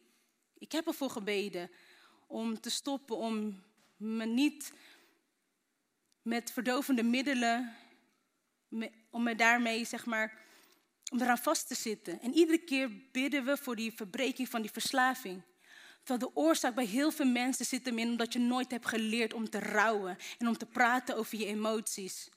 [0.58, 1.72] ik heb ervoor gebeden
[2.28, 3.64] om te stoppen, om
[3.98, 4.74] me niet
[6.22, 7.76] met verdovende middelen,
[9.10, 10.46] om me daarmee, zeg maar,
[11.12, 12.22] om eraan vast te zitten.
[12.22, 15.42] En iedere keer bidden we voor die verbreking van die verslaving.
[16.08, 19.34] Terwijl de oorzaak bij heel veel mensen zit hem in omdat je nooit hebt geleerd
[19.34, 22.30] om te rouwen en om te praten over je emoties.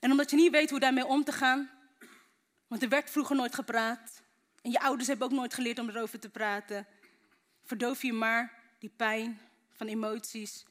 [0.00, 1.70] En omdat je niet weet hoe daarmee om te gaan,
[2.66, 4.22] want er werd vroeger nooit gepraat.
[4.62, 6.86] En je ouders hebben ook nooit geleerd om erover te praten.
[7.64, 9.40] Verdoof je maar die pijn
[9.72, 10.64] van emoties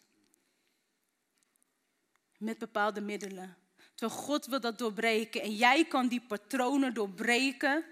[2.38, 3.58] met bepaalde middelen.
[3.96, 5.42] Terwijl God wil dat doorbreken.
[5.42, 7.86] En jij kan die patronen doorbreken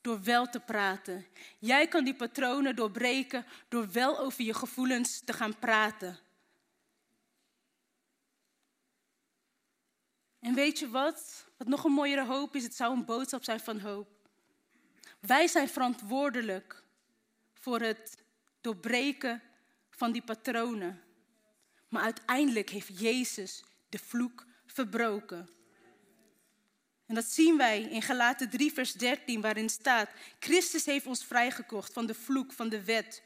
[0.00, 1.26] door wel te praten.
[1.58, 6.18] Jij kan die patronen doorbreken door wel over je gevoelens te gaan praten.
[10.40, 11.46] En weet je wat?
[11.56, 14.08] Wat nog een mooiere hoop is, het zou een boodschap zijn van hoop.
[15.20, 16.84] Wij zijn verantwoordelijk
[17.52, 18.22] voor het
[18.60, 19.42] doorbreken
[19.90, 21.02] van die patronen.
[21.88, 25.48] Maar uiteindelijk heeft Jezus de vloek verbroken.
[27.08, 31.92] En dat zien wij in Galaten 3, vers 13, waarin staat: Christus heeft ons vrijgekocht
[31.92, 33.22] van de vloek van de wet.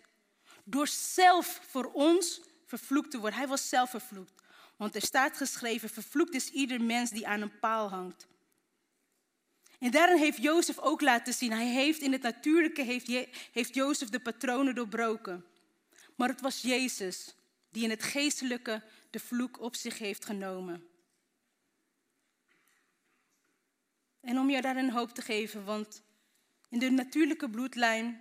[0.65, 3.39] Door zelf voor ons vervloekt te worden.
[3.39, 4.43] Hij was zelf vervloekt.
[4.77, 8.27] Want er staat geschreven: Vervloekt is ieder mens die aan een paal hangt.
[9.79, 11.53] En daarin heeft Jozef ook laten zien.
[11.53, 15.45] Hij heeft in het natuurlijke heeft, heeft Jozef de patronen doorbroken.
[16.17, 17.35] Maar het was Jezus
[17.71, 20.87] die in het geestelijke de vloek op zich heeft genomen.
[24.23, 26.03] En om je daarin hoop te geven, want
[26.69, 28.21] in de natuurlijke bloedlijn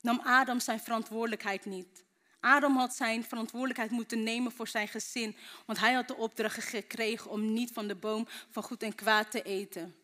[0.00, 2.04] nam Adam zijn verantwoordelijkheid niet.
[2.40, 5.36] Adam had zijn verantwoordelijkheid moeten nemen voor zijn gezin,
[5.66, 9.30] want hij had de opdracht gekregen om niet van de boom van goed en kwaad
[9.30, 9.96] te eten.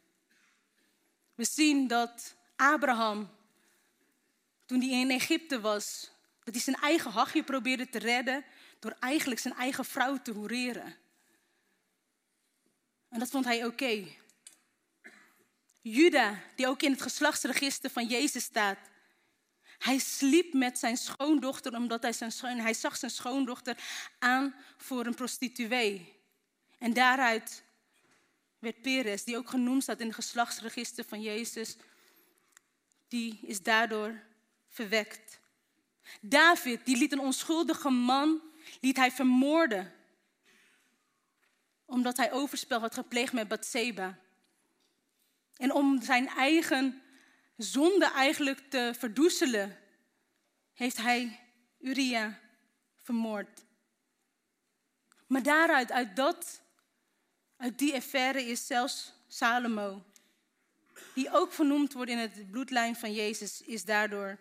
[1.34, 3.30] We zien dat Abraham,
[4.66, 6.11] toen hij in Egypte was,
[6.45, 8.45] dat hij zijn eigen hachje probeerde te redden
[8.78, 10.95] door eigenlijk zijn eigen vrouw te hoereren.
[13.09, 14.05] En dat vond hij oké.
[15.89, 18.78] Juda, die ook in het geslachtsregister van Jezus staat.
[19.78, 23.76] Hij sliep met zijn schoondochter omdat hij, zijn schoon, hij zag zijn schoondochter
[24.18, 26.14] aan voor een prostituee.
[26.78, 27.62] En daaruit
[28.59, 31.76] werd Peres, die ook genoemd staat in het geslachtsregister van Jezus,
[33.09, 34.22] die is daardoor
[34.68, 35.41] verwekt.
[36.20, 38.41] David, die liet een onschuldige man,
[38.80, 39.93] liet hij vermoorden.
[41.84, 44.18] Omdat hij overspel had gepleegd met Bathseba.
[45.57, 47.02] En om zijn eigen
[47.57, 49.78] zonde eigenlijk te verdoezelen,
[50.74, 51.40] heeft hij
[51.78, 52.40] Uria
[52.96, 53.64] vermoord.
[55.26, 56.62] Maar daaruit, uit dat,
[57.57, 60.04] uit die affaire is zelfs Salomo,
[61.14, 64.38] die ook vernoemd wordt in het bloedlijn van Jezus, is daardoor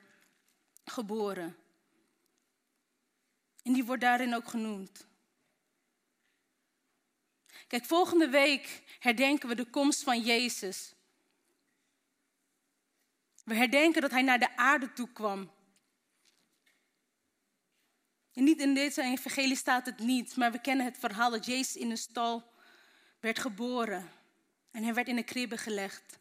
[0.86, 1.58] geboren.
[3.64, 5.08] En die wordt daarin ook genoemd.
[7.68, 10.95] Kijk, volgende week herdenken we de komst van Jezus.
[13.46, 15.52] We herdenken dat hij naar de aarde toe kwam.
[18.34, 21.76] En niet in deze evangelie staat het niet, maar we kennen het verhaal dat Jezus
[21.76, 22.44] in een stal
[23.20, 24.10] werd geboren.
[24.72, 26.20] En hij werd in een kribbe gelegd.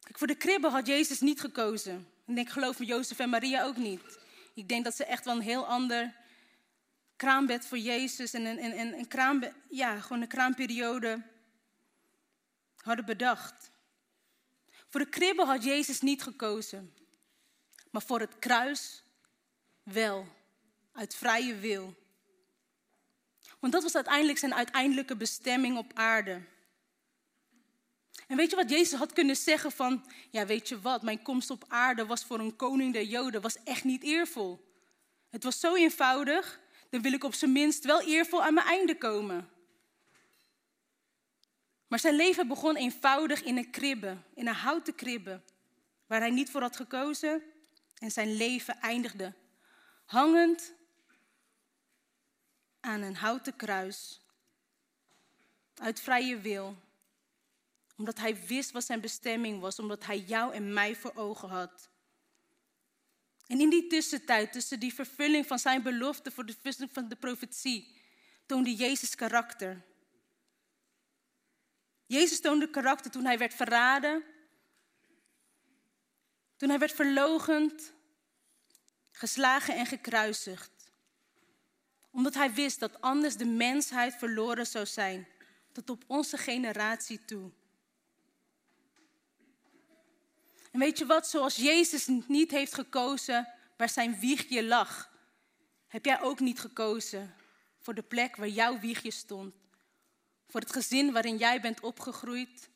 [0.00, 2.08] Voor de kribbe had Jezus niet gekozen.
[2.26, 4.18] En ik geloof me Jozef en Maria ook niet.
[4.54, 6.14] Ik denk dat ze echt wel een heel ander
[7.16, 11.22] kraambed voor Jezus en een, een, een, kraambed, ja, gewoon een kraamperiode
[12.76, 13.71] hadden bedacht.
[14.92, 16.94] Voor de kribbe had Jezus niet gekozen,
[17.90, 19.02] maar voor het kruis
[19.82, 20.26] wel,
[20.92, 21.94] uit vrije wil.
[23.58, 26.42] Want dat was uiteindelijk zijn uiteindelijke bestemming op aarde.
[28.26, 31.50] En weet je wat Jezus had kunnen zeggen van, ja weet je wat, mijn komst
[31.50, 34.74] op aarde was voor een koning der Joden, was echt niet eervol.
[35.30, 38.98] Het was zo eenvoudig, dan wil ik op zijn minst wel eervol aan mijn einde
[38.98, 39.48] komen.
[41.92, 45.40] Maar zijn leven begon eenvoudig in een kribbe, in een houten kribbe,
[46.06, 47.42] waar hij niet voor had gekozen.
[47.98, 49.34] En zijn leven eindigde
[50.04, 50.72] hangend
[52.80, 54.20] aan een houten kruis,
[55.74, 56.76] uit vrije wil
[57.96, 61.90] omdat hij wist wat zijn bestemming was, omdat hij jou en mij voor ogen had.
[63.46, 67.16] En in die tussentijd, tussen die vervulling van zijn belofte voor de vervulling van de
[67.16, 67.96] profetie,
[68.46, 69.90] toonde Jezus karakter.
[72.12, 74.24] Jezus toonde karakter toen hij werd verraden,
[76.56, 77.92] toen hij werd verlogend,
[79.10, 80.70] geslagen en gekruisigd.
[82.10, 85.28] Omdat hij wist dat anders de mensheid verloren zou zijn,
[85.72, 87.50] tot op onze generatie toe.
[90.70, 95.12] En weet je wat, zoals Jezus niet heeft gekozen waar zijn wiegje lag,
[95.86, 97.34] heb jij ook niet gekozen
[97.78, 99.54] voor de plek waar jouw wiegje stond.
[100.52, 102.68] Voor het gezin waarin jij bent opgegroeid,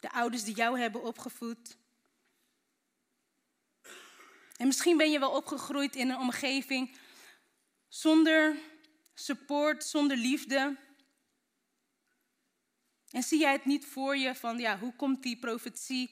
[0.00, 1.76] de ouders die jou hebben opgevoed.
[4.56, 6.98] En misschien ben je wel opgegroeid in een omgeving
[7.88, 8.56] zonder
[9.14, 10.76] support, zonder liefde.
[13.10, 16.10] En zie jij het niet voor je van, ja, hoe komt die profetie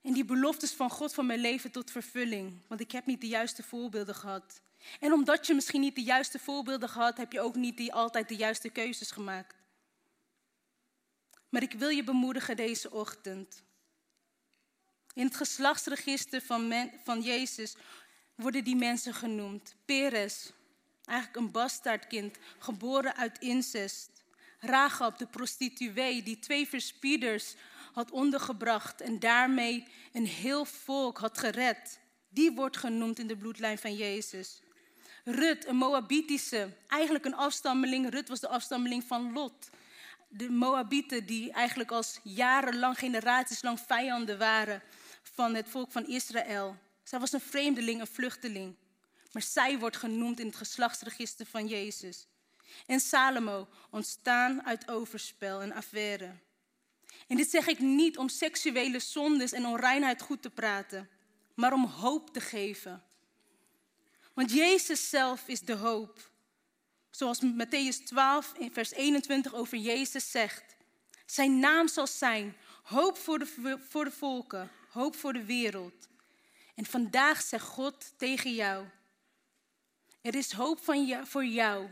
[0.00, 2.62] en die beloftes van God voor mijn leven tot vervulling.
[2.68, 4.62] Want ik heb niet de juiste voorbeelden gehad.
[5.00, 8.28] En omdat je misschien niet de juiste voorbeelden gehad, heb je ook niet die, altijd
[8.28, 9.54] de juiste keuzes gemaakt.
[11.48, 13.62] Maar ik wil je bemoedigen deze ochtend.
[15.14, 17.74] In het geslachtsregister van, van Jezus
[18.34, 19.74] worden die mensen genoemd.
[19.84, 20.50] Peres,
[21.04, 24.10] eigenlijk een bastaardkind, geboren uit incest.
[24.58, 27.54] Rahab, de prostituee, die twee verspieders
[27.92, 31.98] had ondergebracht en daarmee een heel volk had gered.
[32.28, 34.60] Die wordt genoemd in de bloedlijn van Jezus.
[35.24, 38.10] Rut, een Moabitische, eigenlijk een afstammeling.
[38.10, 39.70] Rut was de afstammeling van Lot.
[40.28, 44.82] De Moabieten die eigenlijk als jarenlang, generaties lang vijanden waren
[45.22, 46.76] van het volk van Israël.
[47.02, 48.76] Zij was een vreemdeling, een vluchteling.
[49.32, 52.26] Maar zij wordt genoemd in het geslachtsregister van Jezus.
[52.86, 56.32] En Salomo, ontstaan uit overspel en affaire.
[57.26, 61.08] En dit zeg ik niet om seksuele zondes en onreinheid goed te praten,
[61.54, 63.04] maar om hoop te geven.
[64.40, 66.30] Want Jezus zelf is de hoop.
[67.10, 70.76] Zoals Matthäus 12 in vers 21 over Jezus zegt.
[71.26, 76.08] Zijn naam zal zijn hoop voor de, voor de volken, hoop voor de wereld.
[76.74, 78.86] En vandaag zegt God tegen jou,
[80.20, 81.88] er is hoop van jou, voor jou.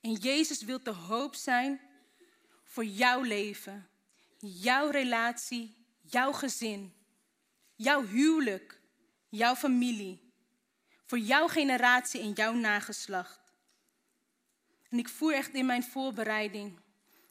[0.00, 1.80] En Jezus wil de hoop zijn
[2.64, 3.88] voor jouw leven
[4.38, 6.94] jouw relatie, jouw gezin,
[7.76, 8.80] jouw huwelijk,
[9.28, 10.29] jouw familie,
[11.10, 13.40] voor jouw generatie en jouw nageslacht.
[14.88, 16.78] En ik voer echt in mijn voorbereiding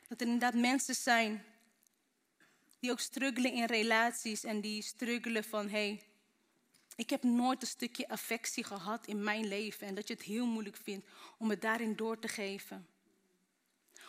[0.07, 1.43] dat er inderdaad mensen zijn
[2.79, 6.03] Die ook struggelen in relaties en die struggelen van hé, hey,
[6.95, 10.45] ik heb nooit een stukje affectie gehad in mijn leven en dat je het heel
[10.45, 11.05] moeilijk vindt
[11.37, 12.87] om het daarin door te geven.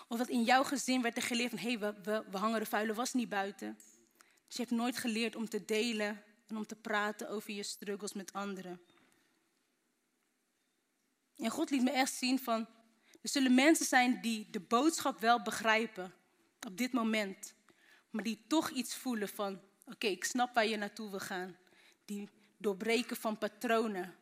[0.08, 2.60] Of dat in jouw gezin werd er geleerd van hé, hey, we, we, we hangen
[2.60, 3.78] de vuile was niet buiten.
[4.46, 8.12] Dus je hebt nooit geleerd om te delen en om te praten over je struggles
[8.12, 8.80] met anderen.
[11.40, 12.66] En God liet me echt zien van,
[13.22, 16.14] er zullen mensen zijn die de boodschap wel begrijpen
[16.66, 17.54] op dit moment,
[18.10, 21.56] maar die toch iets voelen van, oké, ik snap waar je naartoe wil gaan.
[22.04, 24.14] Die doorbreken van patronen,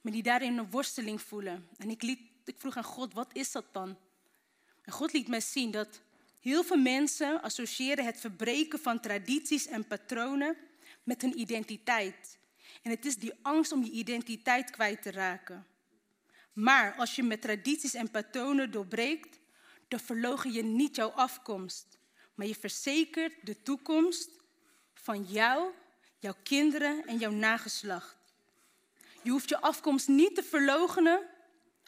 [0.00, 1.68] maar die daarin een worsteling voelen.
[1.78, 3.98] En ik, liet, ik vroeg aan God, wat is dat dan?
[4.82, 6.00] En God liet mij zien dat
[6.40, 10.56] heel veel mensen associëren het verbreken van tradities en patronen
[11.02, 12.38] met hun identiteit.
[12.82, 15.66] En het is die angst om je identiteit kwijt te raken.
[16.52, 19.38] Maar als je met tradities en patronen doorbreekt,
[19.88, 21.98] dan verlogen je niet jouw afkomst,
[22.34, 24.30] maar je verzekert de toekomst
[24.94, 25.72] van jou,
[26.18, 28.16] jouw kinderen en jouw nageslacht.
[29.22, 31.22] Je hoeft je afkomst niet te verlogenen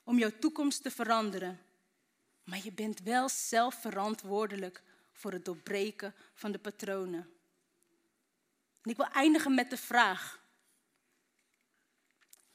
[0.05, 1.61] om jouw toekomst te veranderen.
[2.45, 7.29] Maar je bent wel zelf verantwoordelijk voor het doorbreken van de patronen.
[8.83, 10.44] En ik wil eindigen met de vraag: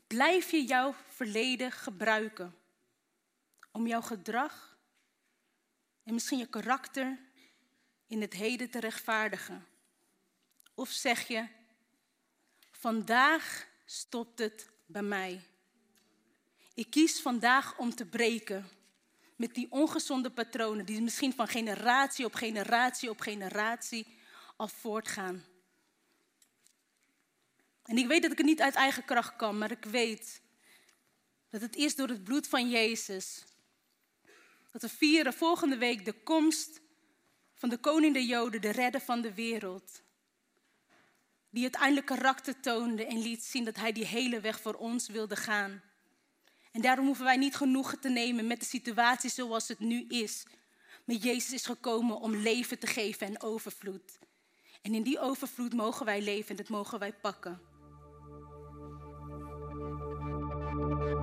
[0.10, 2.56] Blijf je jouw verleden gebruiken
[3.72, 4.78] om jouw gedrag
[6.04, 7.20] en misschien je karakter
[8.08, 9.66] in het heden te rechtvaardigen?
[10.74, 11.48] Of zeg je,
[12.72, 15.42] vandaag stopt het bij mij.
[16.74, 18.70] Ik kies vandaag om te breken
[19.36, 24.08] met die ongezonde patronen die misschien van generatie op generatie op generatie
[24.56, 25.44] al voortgaan.
[27.90, 30.42] En ik weet dat ik het niet uit eigen kracht kan, maar ik weet
[31.50, 33.44] dat het is door het bloed van Jezus.
[34.72, 36.82] Dat we vieren volgende week de komst
[37.56, 40.02] van de koning der Joden, de redder van de wereld.
[41.50, 45.36] Die uiteindelijk karakter toonde en liet zien dat hij die hele weg voor ons wilde
[45.36, 45.82] gaan.
[46.72, 50.46] En daarom hoeven wij niet genoegen te nemen met de situatie zoals het nu is.
[51.06, 54.20] Maar Jezus is gekomen om leven te geven en overvloed.
[54.82, 57.69] En in die overvloed mogen wij leven en dat mogen wij pakken.